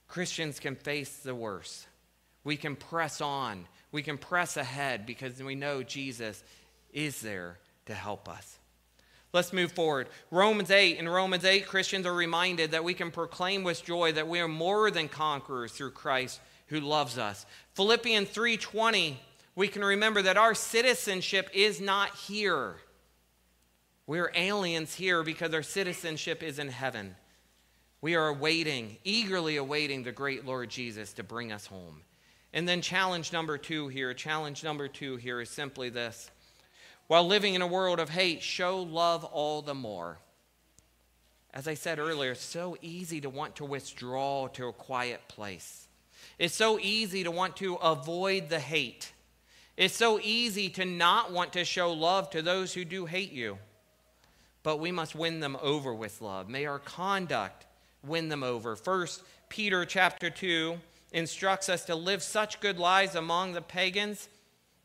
Christians 0.07 0.59
can 0.59 0.75
face 0.75 1.17
the 1.17 1.33
worst. 1.33 1.87
We 2.43 2.57
can 2.57 2.75
press 2.75 3.21
on. 3.21 3.65
We 3.91 4.03
can 4.03 4.19
press 4.19 4.55
ahead 4.55 5.07
because 5.07 5.41
we 5.41 5.55
know 5.55 5.81
Jesus 5.81 6.43
is 6.93 7.21
there 7.21 7.57
to 7.87 7.95
help 7.95 8.29
us. 8.29 8.58
Let's 9.31 9.53
move 9.53 9.71
forward. 9.71 10.09
Romans 10.31 10.71
8. 10.71 10.97
In 10.97 11.07
Romans 11.07 11.45
8, 11.45 11.67
Christians 11.67 12.05
are 12.05 12.13
reminded 12.13 12.71
that 12.71 12.83
we 12.83 12.95
can 12.95 13.11
proclaim 13.11 13.63
with 13.63 13.85
joy 13.85 14.11
that 14.13 14.27
we 14.27 14.39
are 14.39 14.47
more 14.47 14.89
than 14.89 15.07
conquerors 15.07 15.71
through 15.71 15.91
Christ 15.91 16.39
who 16.67 16.79
loves 16.79 17.17
us. 17.17 17.45
Philippians 17.73 18.29
3:20, 18.29 19.19
we 19.55 19.67
can 19.67 19.83
remember 19.83 20.21
that 20.21 20.37
our 20.37 20.55
citizenship 20.55 21.49
is 21.53 21.79
not 21.79 22.15
here. 22.15 22.81
We're 24.07 24.31
aliens 24.33 24.95
here 24.95 25.21
because 25.21 25.53
our 25.53 25.61
citizenship 25.61 26.41
is 26.41 26.57
in 26.57 26.69
heaven. 26.69 27.15
We 28.01 28.15
are 28.15 28.29
awaiting, 28.29 28.97
eagerly 29.03 29.57
awaiting 29.57 30.03
the 30.03 30.11
great 30.11 30.45
Lord 30.45 30.69
Jesus 30.69 31.13
to 31.13 31.23
bring 31.23 31.51
us 31.51 31.67
home. 31.67 32.03
And 32.51 32.67
then, 32.67 32.81
challenge 32.81 33.31
number 33.31 33.57
two 33.59 33.89
here, 33.89 34.13
challenge 34.15 34.63
number 34.63 34.87
two 34.87 35.17
here 35.17 35.41
is 35.41 35.49
simply 35.49 35.89
this. 35.89 36.31
While 37.09 37.25
living 37.25 37.55
in 37.55 37.63
a 37.63 37.67
world 37.67 37.99
of 37.99 38.09
hate, 38.09 38.43
show 38.43 38.83
love 38.83 39.23
all 39.23 39.63
the 39.63 39.73
more. 39.73 40.19
As 41.51 41.67
I 41.67 41.73
said 41.73 41.97
earlier, 41.97 42.33
it's 42.33 42.43
so 42.43 42.77
easy 42.83 43.19
to 43.21 43.31
want 43.31 43.55
to 43.55 43.65
withdraw 43.65 44.47
to 44.49 44.67
a 44.67 44.73
quiet 44.73 45.27
place. 45.27 45.87
It's 46.37 46.53
so 46.53 46.77
easy 46.79 47.23
to 47.23 47.31
want 47.31 47.57
to 47.57 47.77
avoid 47.77 48.49
the 48.49 48.59
hate. 48.59 49.11
It's 49.75 49.95
so 49.95 50.19
easy 50.21 50.69
to 50.69 50.85
not 50.85 51.31
want 51.31 51.53
to 51.53 51.65
show 51.65 51.91
love 51.91 52.29
to 52.29 52.43
those 52.43 52.75
who 52.75 52.85
do 52.85 53.07
hate 53.07 53.31
you. 53.31 53.57
But 54.61 54.79
we 54.79 54.91
must 54.91 55.15
win 55.15 55.39
them 55.39 55.57
over 55.63 55.95
with 55.95 56.21
love. 56.21 56.47
May 56.47 56.67
our 56.67 56.77
conduct 56.77 57.65
win 58.03 58.29
them 58.29 58.43
over. 58.43 58.75
First 58.75 59.23
Peter 59.49 59.83
chapter 59.83 60.29
2 60.29 60.77
instructs 61.11 61.69
us 61.69 61.85
to 61.85 61.95
live 61.95 62.21
such 62.21 62.59
good 62.59 62.77
lives 62.77 63.15
among 63.15 63.53
the 63.53 63.63
pagans 63.63 64.29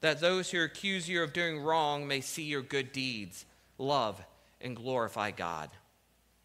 that 0.04 0.20
those 0.20 0.50
who 0.50 0.62
accuse 0.62 1.08
you 1.08 1.22
of 1.22 1.32
doing 1.32 1.58
wrong 1.58 2.06
may 2.06 2.20
see 2.20 2.42
your 2.42 2.60
good 2.60 2.92
deeds, 2.92 3.46
love, 3.78 4.22
and 4.60 4.76
glorify 4.76 5.30
God. 5.30 5.70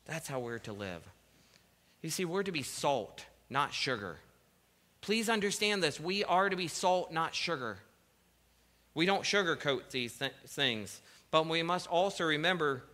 That's 0.05 0.29
how 0.29 0.39
we're 0.39 0.59
to 0.59 0.71
live. 0.71 1.01
You 2.01 2.09
see, 2.09 2.23
we're 2.23 2.43
to 2.43 2.53
be 2.53 2.63
salt, 2.63 3.25
not 3.49 3.73
sugar. 3.73 4.19
Please 5.01 5.27
understand 5.27 5.83
this. 5.83 5.99
We 5.99 6.23
are 6.23 6.49
to 6.49 6.55
be 6.55 6.69
salt, 6.69 7.11
not 7.11 7.35
sugar. 7.35 7.79
We 8.93 9.05
don't 9.05 9.23
sugarcoat 9.23 9.89
these 9.89 10.17
th- 10.17 10.31
things, 10.47 11.01
but 11.29 11.45
we 11.45 11.61
must 11.61 11.87
also 11.87 12.23
remember 12.23 12.85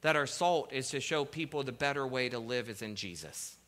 that 0.00 0.16
our 0.16 0.26
salt 0.26 0.72
is 0.72 0.90
to 0.90 0.98
show 0.98 1.24
people 1.24 1.62
the 1.62 1.70
better 1.70 2.04
way 2.04 2.28
to 2.28 2.40
live 2.40 2.68
is 2.68 2.82
in 2.82 2.96
Jesus. 2.96 3.58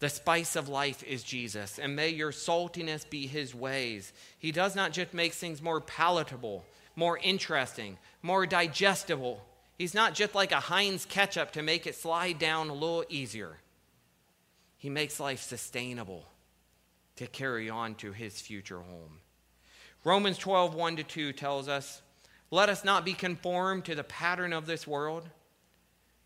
The 0.00 0.08
spice 0.08 0.56
of 0.56 0.68
life 0.68 1.02
is 1.04 1.22
Jesus, 1.22 1.78
and 1.78 1.94
may 1.94 2.08
your 2.08 2.32
saltiness 2.32 3.08
be 3.08 3.26
his 3.26 3.54
ways. 3.54 4.12
He 4.38 4.50
does 4.50 4.74
not 4.74 4.92
just 4.92 5.14
make 5.14 5.34
things 5.34 5.62
more 5.62 5.80
palatable, 5.80 6.64
more 6.96 7.18
interesting, 7.18 7.98
more 8.22 8.46
digestible. 8.46 9.44
He's 9.76 9.94
not 9.94 10.14
just 10.14 10.34
like 10.34 10.52
a 10.52 10.60
Heinz 10.60 11.04
ketchup 11.04 11.52
to 11.52 11.62
make 11.62 11.86
it 11.86 11.94
slide 11.94 12.38
down 12.38 12.70
a 12.70 12.74
little 12.74 13.04
easier. 13.10 13.58
He 14.78 14.88
makes 14.88 15.20
life 15.20 15.42
sustainable 15.42 16.24
to 17.16 17.26
carry 17.26 17.68
on 17.68 17.94
to 17.96 18.12
his 18.12 18.40
future 18.40 18.80
home. 18.80 19.20
Romans 20.02 20.38
12, 20.38 20.74
1 20.74 20.96
to 20.96 21.02
2 21.02 21.32
tells 21.34 21.68
us 21.68 22.00
let 22.50 22.68
us 22.68 22.84
not 22.84 23.04
be 23.04 23.12
conformed 23.12 23.84
to 23.84 23.94
the 23.94 24.02
pattern 24.02 24.52
of 24.52 24.66
this 24.66 24.86
world, 24.86 25.28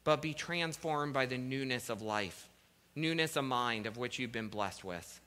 but 0.05 0.23
be 0.23 0.33
transformed 0.33 1.13
by 1.13 1.27
the 1.27 1.37
newness 1.37 1.91
of 1.91 2.01
life, 2.01 2.49
newness 2.95 3.37
of 3.37 3.45
mind 3.45 3.87
of 3.87 3.97
which 3.97 4.19
you've 4.19 4.33
been 4.33 4.49
blessed 4.49 4.85
with. 4.85 5.21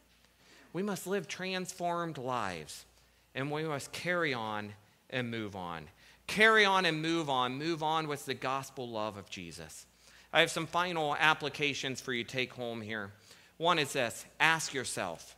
We 0.73 0.83
must 0.83 1.07
live 1.07 1.27
transformed 1.27 2.17
lives, 2.17 2.85
and 3.33 3.51
we 3.51 3.63
must 3.63 3.91
carry 3.91 4.33
on 4.33 4.73
and 5.09 5.31
move 5.31 5.55
on. 5.55 5.87
Carry 6.27 6.65
on 6.65 6.85
and 6.85 7.01
move 7.01 7.29
on. 7.29 7.57
Move 7.57 7.81
on 7.81 8.07
with 8.07 8.25
the 8.25 8.33
gospel 8.33 8.89
love 8.89 9.17
of 9.17 9.29
Jesus. 9.29 9.85
I 10.33 10.41
have 10.41 10.51
some 10.51 10.67
final 10.67 11.15
applications 11.15 12.01
for 12.01 12.13
you 12.13 12.23
to 12.23 12.29
take 12.29 12.53
home 12.53 12.81
here. 12.81 13.11
One 13.57 13.79
is 13.79 13.93
this 13.93 14.25
ask 14.39 14.73
yourself. 14.73 15.35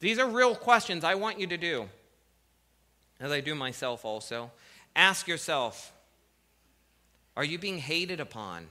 These 0.00 0.18
are 0.18 0.28
real 0.28 0.54
questions 0.54 1.04
I 1.04 1.14
want 1.14 1.38
you 1.38 1.46
to 1.46 1.56
do, 1.56 1.88
as 3.20 3.30
I 3.30 3.40
do 3.40 3.54
myself 3.54 4.04
also. 4.04 4.50
Ask 4.96 5.28
yourself 5.28 5.92
are 7.36 7.44
you 7.44 7.58
being 7.58 7.78
hated 7.78 8.20
upon, 8.20 8.68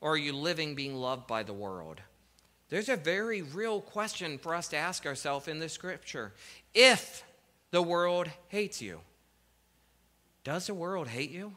or 0.00 0.12
are 0.12 0.18
you 0.18 0.32
living 0.32 0.74
being 0.74 0.94
loved 0.94 1.26
by 1.26 1.42
the 1.42 1.52
world? 1.52 2.00
There's 2.68 2.88
a 2.88 2.96
very 2.96 3.42
real 3.42 3.80
question 3.80 4.38
for 4.38 4.54
us 4.54 4.68
to 4.68 4.76
ask 4.76 5.06
ourselves 5.06 5.48
in 5.48 5.58
the 5.58 5.68
scripture. 5.68 6.32
If 6.74 7.24
the 7.70 7.82
world 7.82 8.28
hates 8.48 8.82
you, 8.82 9.00
does 10.44 10.66
the 10.66 10.74
world 10.74 11.08
hate 11.08 11.30
you, 11.30 11.56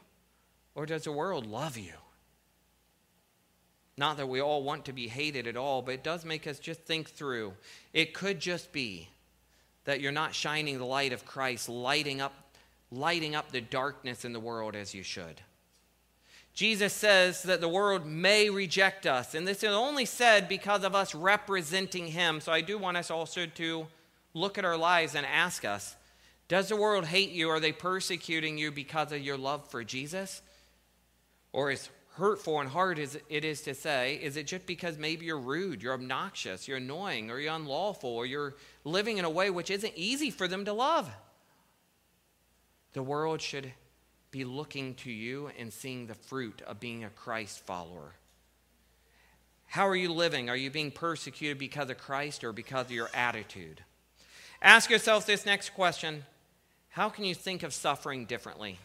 or 0.74 0.86
does 0.86 1.04
the 1.04 1.12
world 1.12 1.46
love 1.46 1.76
you? 1.76 1.92
Not 3.96 4.16
that 4.16 4.28
we 4.28 4.40
all 4.40 4.62
want 4.62 4.86
to 4.86 4.92
be 4.92 5.08
hated 5.08 5.46
at 5.46 5.56
all, 5.56 5.82
but 5.82 5.94
it 5.94 6.02
does 6.02 6.24
make 6.24 6.46
us 6.46 6.58
just 6.58 6.80
think 6.80 7.10
through. 7.10 7.52
It 7.92 8.14
could 8.14 8.40
just 8.40 8.72
be 8.72 9.08
that 9.84 10.00
you're 10.00 10.12
not 10.12 10.34
shining 10.34 10.78
the 10.78 10.86
light 10.86 11.12
of 11.12 11.26
Christ, 11.26 11.68
lighting 11.68 12.20
up 12.20 12.32
lighting 12.90 13.34
up 13.34 13.50
the 13.50 13.60
darkness 13.60 14.24
in 14.24 14.34
the 14.34 14.40
world 14.40 14.76
as 14.76 14.94
you 14.94 15.02
should. 15.02 15.40
Jesus 16.54 16.92
says 16.92 17.42
that 17.44 17.60
the 17.60 17.68
world 17.68 18.04
may 18.04 18.50
reject 18.50 19.06
us, 19.06 19.34
and 19.34 19.48
this 19.48 19.62
is 19.62 19.70
only 19.70 20.04
said 20.04 20.48
because 20.48 20.84
of 20.84 20.94
us 20.94 21.14
representing 21.14 22.08
Him. 22.08 22.40
So 22.40 22.52
I 22.52 22.60
do 22.60 22.76
want 22.76 22.98
us 22.98 23.10
also 23.10 23.46
to 23.46 23.86
look 24.34 24.58
at 24.58 24.64
our 24.64 24.76
lives 24.76 25.14
and 25.14 25.24
ask 25.24 25.64
us 25.64 25.96
Does 26.48 26.68
the 26.68 26.76
world 26.76 27.06
hate 27.06 27.30
you? 27.30 27.48
Are 27.48 27.60
they 27.60 27.72
persecuting 27.72 28.58
you 28.58 28.70
because 28.70 29.12
of 29.12 29.22
your 29.22 29.38
love 29.38 29.70
for 29.70 29.82
Jesus? 29.82 30.42
Or 31.52 31.70
as 31.70 31.88
hurtful 32.16 32.60
and 32.60 32.68
hard 32.68 32.98
as 32.98 33.18
it 33.30 33.44
is 33.44 33.62
to 33.62 33.74
say, 33.74 34.18
is 34.22 34.36
it 34.36 34.46
just 34.46 34.66
because 34.66 34.98
maybe 34.98 35.24
you're 35.24 35.38
rude, 35.38 35.82
you're 35.82 35.94
obnoxious, 35.94 36.68
you're 36.68 36.76
annoying, 36.76 37.30
or 37.30 37.38
you're 37.38 37.54
unlawful, 37.54 38.10
or 38.10 38.26
you're 38.26 38.54
living 38.84 39.16
in 39.16 39.24
a 39.24 39.30
way 39.30 39.48
which 39.48 39.70
isn't 39.70 39.94
easy 39.96 40.30
for 40.30 40.46
them 40.46 40.66
to 40.66 40.72
love? 40.74 41.10
The 42.92 43.02
world 43.02 43.40
should 43.40 43.72
be 44.32 44.44
looking 44.44 44.94
to 44.94 45.12
you 45.12 45.50
and 45.58 45.72
seeing 45.72 46.06
the 46.06 46.14
fruit 46.14 46.62
of 46.66 46.80
being 46.80 47.04
a 47.04 47.10
Christ 47.10 47.60
follower. 47.60 48.14
How 49.66 49.86
are 49.86 49.96
you 49.96 50.12
living? 50.12 50.50
Are 50.50 50.56
you 50.56 50.70
being 50.70 50.90
persecuted 50.90 51.58
because 51.58 51.88
of 51.90 51.98
Christ 51.98 52.42
or 52.42 52.52
because 52.52 52.86
of 52.86 52.92
your 52.92 53.10
attitude? 53.14 53.82
Ask 54.60 54.90
yourself 54.90 55.26
this 55.26 55.46
next 55.46 55.70
question 55.70 56.24
How 56.88 57.10
can 57.10 57.24
you 57.24 57.34
think 57.34 57.62
of 57.62 57.72
suffering 57.72 58.24
differently? 58.24 58.78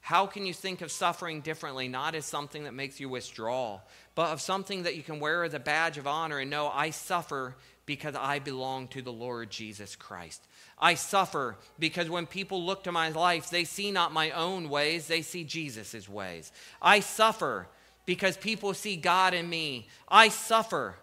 How 0.00 0.26
can 0.26 0.46
you 0.46 0.52
think 0.52 0.80
of 0.80 0.90
suffering 0.90 1.42
differently, 1.42 1.86
not 1.86 2.16
as 2.16 2.24
something 2.24 2.64
that 2.64 2.74
makes 2.74 2.98
you 2.98 3.08
withdraw, 3.08 3.80
but 4.16 4.30
of 4.30 4.40
something 4.40 4.82
that 4.82 4.96
you 4.96 5.02
can 5.02 5.20
wear 5.20 5.44
as 5.44 5.54
a 5.54 5.60
badge 5.60 5.96
of 5.96 6.08
honor 6.08 6.38
and 6.38 6.50
know 6.50 6.68
I 6.68 6.90
suffer 6.90 7.54
because 7.86 8.16
I 8.16 8.40
belong 8.40 8.88
to 8.88 9.02
the 9.02 9.12
Lord 9.12 9.50
Jesus 9.50 9.94
Christ. 9.94 10.42
I 10.82 10.94
suffer 10.94 11.56
because 11.78 12.10
when 12.10 12.26
people 12.26 12.64
look 12.64 12.82
to 12.84 12.92
my 12.92 13.10
life, 13.10 13.48
they 13.48 13.62
see 13.62 13.92
not 13.92 14.12
my 14.12 14.32
own 14.32 14.68
ways, 14.68 15.06
they 15.06 15.22
see 15.22 15.44
Jesus' 15.44 16.08
ways. 16.08 16.50
I 16.82 16.98
suffer 16.98 17.68
because 18.04 18.36
people 18.36 18.74
see 18.74 18.96
God 18.96 19.32
in 19.32 19.48
me. 19.48 19.86
I 20.08 20.28
suffer 20.28 20.96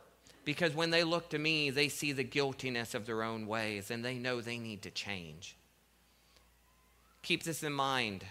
because 0.44 0.76
when 0.76 0.89
they 0.89 1.06
look 1.06 1.30
to 1.30 1.39
me, 1.39 1.70
they 1.70 1.88
see 1.88 2.12
the 2.12 2.26
guiltiness 2.26 2.94
of 2.94 3.06
their 3.06 3.24
own 3.24 3.48
ways 3.48 3.89
and 3.89 4.04
they 4.04 4.15
know 4.15 4.42
they 4.42 4.58
need 4.58 4.82
to 4.82 4.92
change. 4.92 5.56
Keep 7.24 7.44
this 7.44 7.63
in 7.63 7.72
mind. 7.72 8.26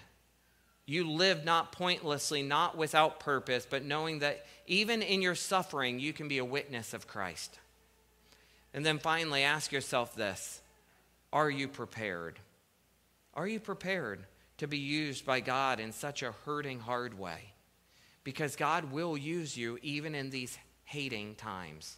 You 0.85 1.11
live 1.11 1.47
not 1.47 1.73
pointlessly, 1.73 2.43
not 2.43 2.77
without 2.77 3.21
purpose, 3.21 3.67
but 3.69 3.85
knowing 3.85 4.19
that 4.19 4.45
even 4.67 5.01
in 5.01 5.23
your 5.23 5.35
suffering, 5.35 5.99
you 5.99 6.13
can 6.13 6.29
be 6.29 6.39
a 6.39 6.45
witness 6.45 6.93
of 6.93 7.07
Christ. 7.07 7.59
And 8.75 8.85
then 8.85 8.99
finally, 8.99 9.45
ask 9.45 9.73
yourself 9.73 10.15
this 10.15 10.61
Are 11.33 11.51
you 11.51 11.69
prepared? 11.69 12.39
Are 13.35 13.47
you 13.47 13.61
prepared 13.61 14.25
to 14.59 14.67
be 14.67 14.79
used 14.79 15.25
by 15.25 15.41
God 15.41 15.81
in 15.81 15.93
such 15.93 16.23
a 16.23 16.35
hurting, 16.45 16.81
hard 16.81 17.19
way? 17.19 17.53
Because 18.25 18.57
God 18.57 18.91
will 18.93 19.17
use 19.17 19.57
you 19.57 19.79
even 19.83 20.15
in 20.15 20.31
these 20.31 20.59
hating 20.85 21.35
times. 21.37 21.97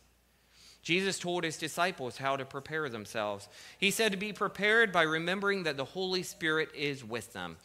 Jesus 0.83 1.19
told 1.19 1.45
his 1.45 1.59
disciples 1.59 2.17
how 2.17 2.37
to 2.37 2.45
prepare 2.45 2.89
themselves. 2.89 3.49
He 3.79 3.91
said 3.91 4.13
to 4.13 4.19
be 4.19 4.33
prepared 4.33 4.93
by 4.93 5.03
remembering 5.03 5.65
that 5.65 5.77
the 5.77 5.85
Holy 5.85 6.23
Spirit 6.23 6.71
is 6.75 7.05
with 7.05 7.33
them. 7.33 7.57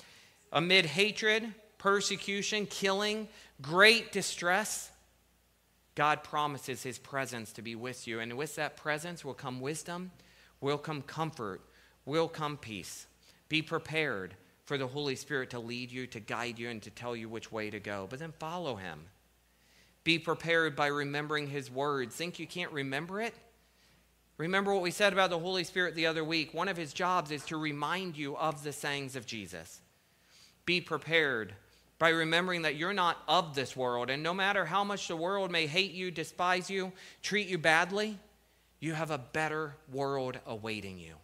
Amid 0.51 0.85
hatred, 0.85 1.53
persecution, 1.77 2.65
killing, 2.65 3.27
great 3.61 4.11
distress, 4.11 4.91
God 5.95 6.23
promises 6.23 6.83
his 6.83 6.99
presence 6.99 7.53
to 7.53 7.61
be 7.61 7.75
with 7.75 8.07
you. 8.07 8.19
And 8.19 8.33
with 8.37 8.55
that 8.55 8.75
presence 8.75 9.23
will 9.23 9.33
come 9.33 9.61
wisdom, 9.61 10.11
will 10.61 10.77
come 10.77 11.01
comfort, 11.01 11.61
will 12.05 12.27
come 12.27 12.57
peace. 12.57 13.07
Be 13.49 13.61
prepared 13.61 14.35
for 14.65 14.77
the 14.77 14.87
Holy 14.87 15.15
Spirit 15.15 15.51
to 15.51 15.59
lead 15.59 15.91
you, 15.91 16.07
to 16.07 16.19
guide 16.19 16.57
you, 16.57 16.69
and 16.69 16.81
to 16.81 16.89
tell 16.89 17.15
you 17.15 17.29
which 17.29 17.51
way 17.51 17.69
to 17.69 17.79
go. 17.79 18.07
But 18.09 18.19
then 18.19 18.33
follow 18.39 18.75
him. 18.75 19.01
Be 20.03 20.19
prepared 20.19 20.75
by 20.75 20.87
remembering 20.87 21.47
his 21.47 21.71
words. 21.71 22.15
Think 22.15 22.39
you 22.39 22.47
can't 22.47 22.71
remember 22.71 23.21
it? 23.21 23.33
Remember 24.37 24.73
what 24.73 24.83
we 24.83 24.91
said 24.91 25.13
about 25.13 25.29
the 25.29 25.39
Holy 25.39 25.63
Spirit 25.63 25.95
the 25.95 26.07
other 26.07 26.23
week. 26.23 26.53
One 26.53 26.67
of 26.67 26.77
his 26.77 26.93
jobs 26.93 27.31
is 27.31 27.45
to 27.45 27.57
remind 27.57 28.17
you 28.17 28.35
of 28.35 28.63
the 28.63 28.73
sayings 28.73 29.15
of 29.15 29.25
Jesus. 29.25 29.81
Be 30.65 30.81
prepared 30.81 31.53
by 31.97 32.09
remembering 32.09 32.63
that 32.63 32.75
you're 32.75 32.93
not 32.93 33.17
of 33.27 33.55
this 33.55 33.77
world. 33.77 34.09
And 34.09 34.21
no 34.21 34.33
matter 34.33 34.65
how 34.65 34.83
much 34.83 35.07
the 35.07 35.15
world 35.15 35.51
may 35.51 35.67
hate 35.67 35.91
you, 35.91 36.11
despise 36.11 36.69
you, 36.69 36.91
treat 37.21 37.47
you 37.47 37.57
badly, 37.57 38.17
you 38.79 38.93
have 38.93 39.11
a 39.11 39.17
better 39.17 39.75
world 39.91 40.37
awaiting 40.45 40.99
you. 40.99 41.15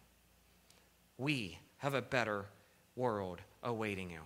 We 1.18 1.58
have 1.78 1.94
a 1.94 2.02
better 2.02 2.46
world 2.96 3.40
awaiting 3.62 4.10
you. 4.10 4.20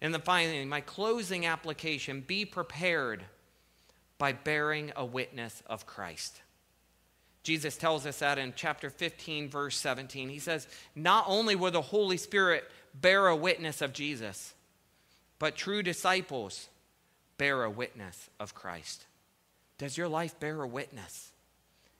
And 0.00 0.14
then 0.14 0.20
finally, 0.20 0.64
my 0.64 0.80
closing 0.80 1.46
application 1.46 2.20
be 2.20 2.44
prepared 2.44 3.24
by 4.18 4.32
bearing 4.32 4.92
a 4.96 5.04
witness 5.04 5.62
of 5.66 5.86
Christ. 5.86 6.40
Jesus 7.42 7.76
tells 7.76 8.04
us 8.04 8.18
that 8.18 8.38
in 8.38 8.52
chapter 8.54 8.90
15, 8.90 9.48
verse 9.48 9.76
17. 9.78 10.28
He 10.28 10.38
says, 10.38 10.68
Not 10.94 11.24
only 11.26 11.56
will 11.56 11.70
the 11.70 11.80
Holy 11.80 12.16
Spirit 12.16 12.64
bear 12.94 13.26
a 13.28 13.36
witness 13.36 13.80
of 13.80 13.92
Jesus, 13.92 14.54
but 15.38 15.56
true 15.56 15.82
disciples 15.82 16.68
bear 17.38 17.62
a 17.62 17.70
witness 17.70 18.28
of 18.38 18.54
Christ. 18.54 19.06
Does 19.78 19.96
your 19.96 20.08
life 20.08 20.38
bear 20.40 20.60
a 20.62 20.66
witness? 20.66 21.27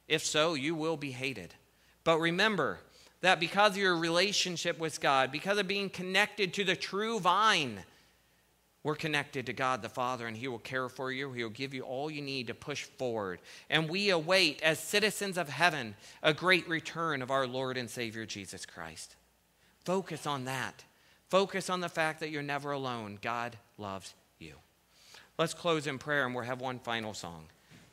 If 0.09 0.25
so, 0.25 0.55
you 0.55 0.75
will 0.75 0.97
be 0.97 1.13
hated. 1.13 1.55
But 2.03 2.19
remember 2.19 2.81
that 3.21 3.41
because 3.41 3.73
of 3.73 3.79
your 3.79 3.97
relationship 3.97 4.79
with 4.79 5.01
God, 5.01 5.31
because 5.31 5.59
of 5.59 5.69
being 5.69 5.91
connected 5.91 6.55
to 6.55 6.65
the 6.65 6.77
true 6.77 7.21
vine, 7.21 7.81
we're 8.83 8.95
connected 8.95 9.47
to 9.47 9.53
God 9.53 9.83
the 9.83 9.89
Father, 9.89 10.27
and 10.27 10.37
He 10.37 10.49
will 10.49 10.61
care 10.61 10.89
for 10.89 11.13
you. 11.13 11.33
He 11.33 11.43
will 11.43 11.51
give 11.51 11.75
you 11.75 11.83
all 11.83 12.11
you 12.11 12.23
need 12.23 12.47
to 12.47 12.55
push 12.55 12.85
forward. 12.85 13.41
And 13.69 13.91
we 13.91 14.11
await, 14.11 14.63
as 14.63 14.79
citizens 14.79 15.37
of 15.37 15.49
heaven, 15.49 15.95
a 16.23 16.33
great 16.33 16.67
return 16.69 17.21
of 17.21 17.31
our 17.31 17.47
Lord 17.47 17.77
and 17.77 17.91
Savior 17.91 18.25
Jesus 18.25 18.65
Christ. 18.65 19.17
Focus 19.85 20.27
on 20.27 20.45
that. 20.45 20.85
Focus 21.29 21.69
on 21.69 21.81
the 21.81 21.89
fact 21.89 22.21
that 22.21 22.31
you're 22.31 22.43
never 22.43 22.73
alone. 22.73 23.19
God 23.21 23.57
loves 23.77 24.15
you. 24.39 24.55
Let's 25.39 25.55
close 25.55 25.87
in 25.87 25.99
prayer, 25.99 26.25
and 26.25 26.35
we'll 26.35 26.45
have 26.45 26.61
one 26.61 26.79
final 26.79 27.13
song. 27.13 27.47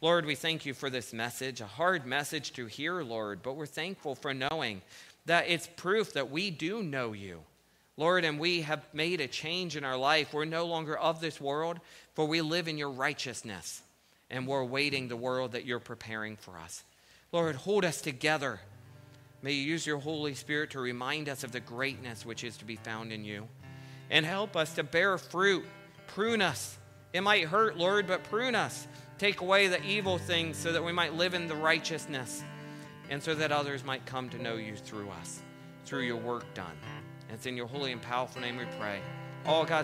Lord, 0.06 0.28
we 0.28 0.36
thank 0.36 0.68
you 0.68 0.76
for 0.76 0.91
this 0.91 1.14
message, 1.14 1.62
a 1.62 1.66
hard 1.66 2.06
message 2.06 2.53
to 2.53 2.68
hear, 2.68 3.01
Lord, 3.01 3.41
but 3.41 3.56
we're 3.56 3.66
thankful 3.66 4.14
for 4.14 4.36
knowing 4.36 4.84
that 5.26 5.49
it's 5.49 5.68
proof 5.78 6.14
that 6.14 6.30
we 6.30 6.51
do 6.51 6.84
know 6.84 7.14
you. 7.14 7.39
Lord, 7.97 8.24
and 8.24 8.39
we 8.39 8.62
have 8.62 8.86
made 8.93 9.20
a 9.20 9.28
change 9.28 9.76
in 9.76 9.84
our 9.84 9.97
life. 9.97 10.32
We're 10.32 10.45
no 10.45 10.68
longer 10.68 10.95
of 10.95 11.22
this 11.22 11.41
world, 11.41 11.80
for 12.14 12.28
we 12.28 12.41
live 12.41 12.68
in 12.68 12.78
your 12.78 12.91
righteousness, 12.91 13.82
and 14.30 14.45
we're 14.45 14.60
awaiting 14.60 15.08
the 15.08 15.16
world 15.16 15.53
that 15.53 15.66
you're 15.66 15.80
preparing 15.80 16.36
for 16.36 16.60
us. 16.60 16.84
Lord, 17.32 17.56
hold 17.56 17.84
us 17.84 17.99
together. 17.99 18.60
May 19.41 19.53
you 19.53 19.64
use 19.64 19.88
your 19.88 19.97
Holy 19.97 20.36
Spirit 20.36 20.70
to 20.70 20.80
remind 20.82 21.30
us 21.30 21.43
of 21.43 21.51
the 21.51 21.62
greatness 21.62 22.24
which 22.24 22.43
is 22.43 22.58
to 22.58 22.66
be 22.66 22.76
found 22.76 23.12
in 23.12 23.26
you, 23.26 23.47
and 24.12 24.24
help 24.24 24.56
us 24.56 24.76
to 24.76 24.84
bear 24.84 25.18
fruit. 25.18 25.66
Prune 26.06 26.43
us. 26.43 26.78
It 27.12 27.22
might 27.22 27.45
hurt, 27.45 27.76
Lord, 27.76 28.06
but 28.06 28.24
prune 28.26 28.53
us. 28.53 28.88
Take 29.18 29.39
away 29.41 29.68
the 29.68 29.82
evil 29.84 30.18
things 30.18 30.57
so 30.57 30.74
that 30.74 30.84
we 30.84 30.91
might 30.91 31.13
live 31.13 31.34
in 31.34 31.47
the 31.47 31.55
righteousness 31.55 32.43
and 33.09 33.24
so 33.24 33.34
that 33.36 33.51
others 33.51 33.86
might 33.86 34.05
come 34.05 34.30
to 34.30 34.41
know 34.41 34.55
you 34.55 34.76
through 34.76 35.09
us, 35.09 35.41
through 35.86 36.01
your 36.01 36.18
work 36.18 36.53
done. 36.53 36.78
And 37.28 37.36
it's 37.36 37.45
in 37.45 37.55
your 37.55 37.68
holy 37.68 37.91
and 37.91 38.01
powerful 38.01 38.41
name 38.41 38.57
we 38.57 38.66
pray. 38.80 38.99
All 39.45 39.63
God's 39.63 39.84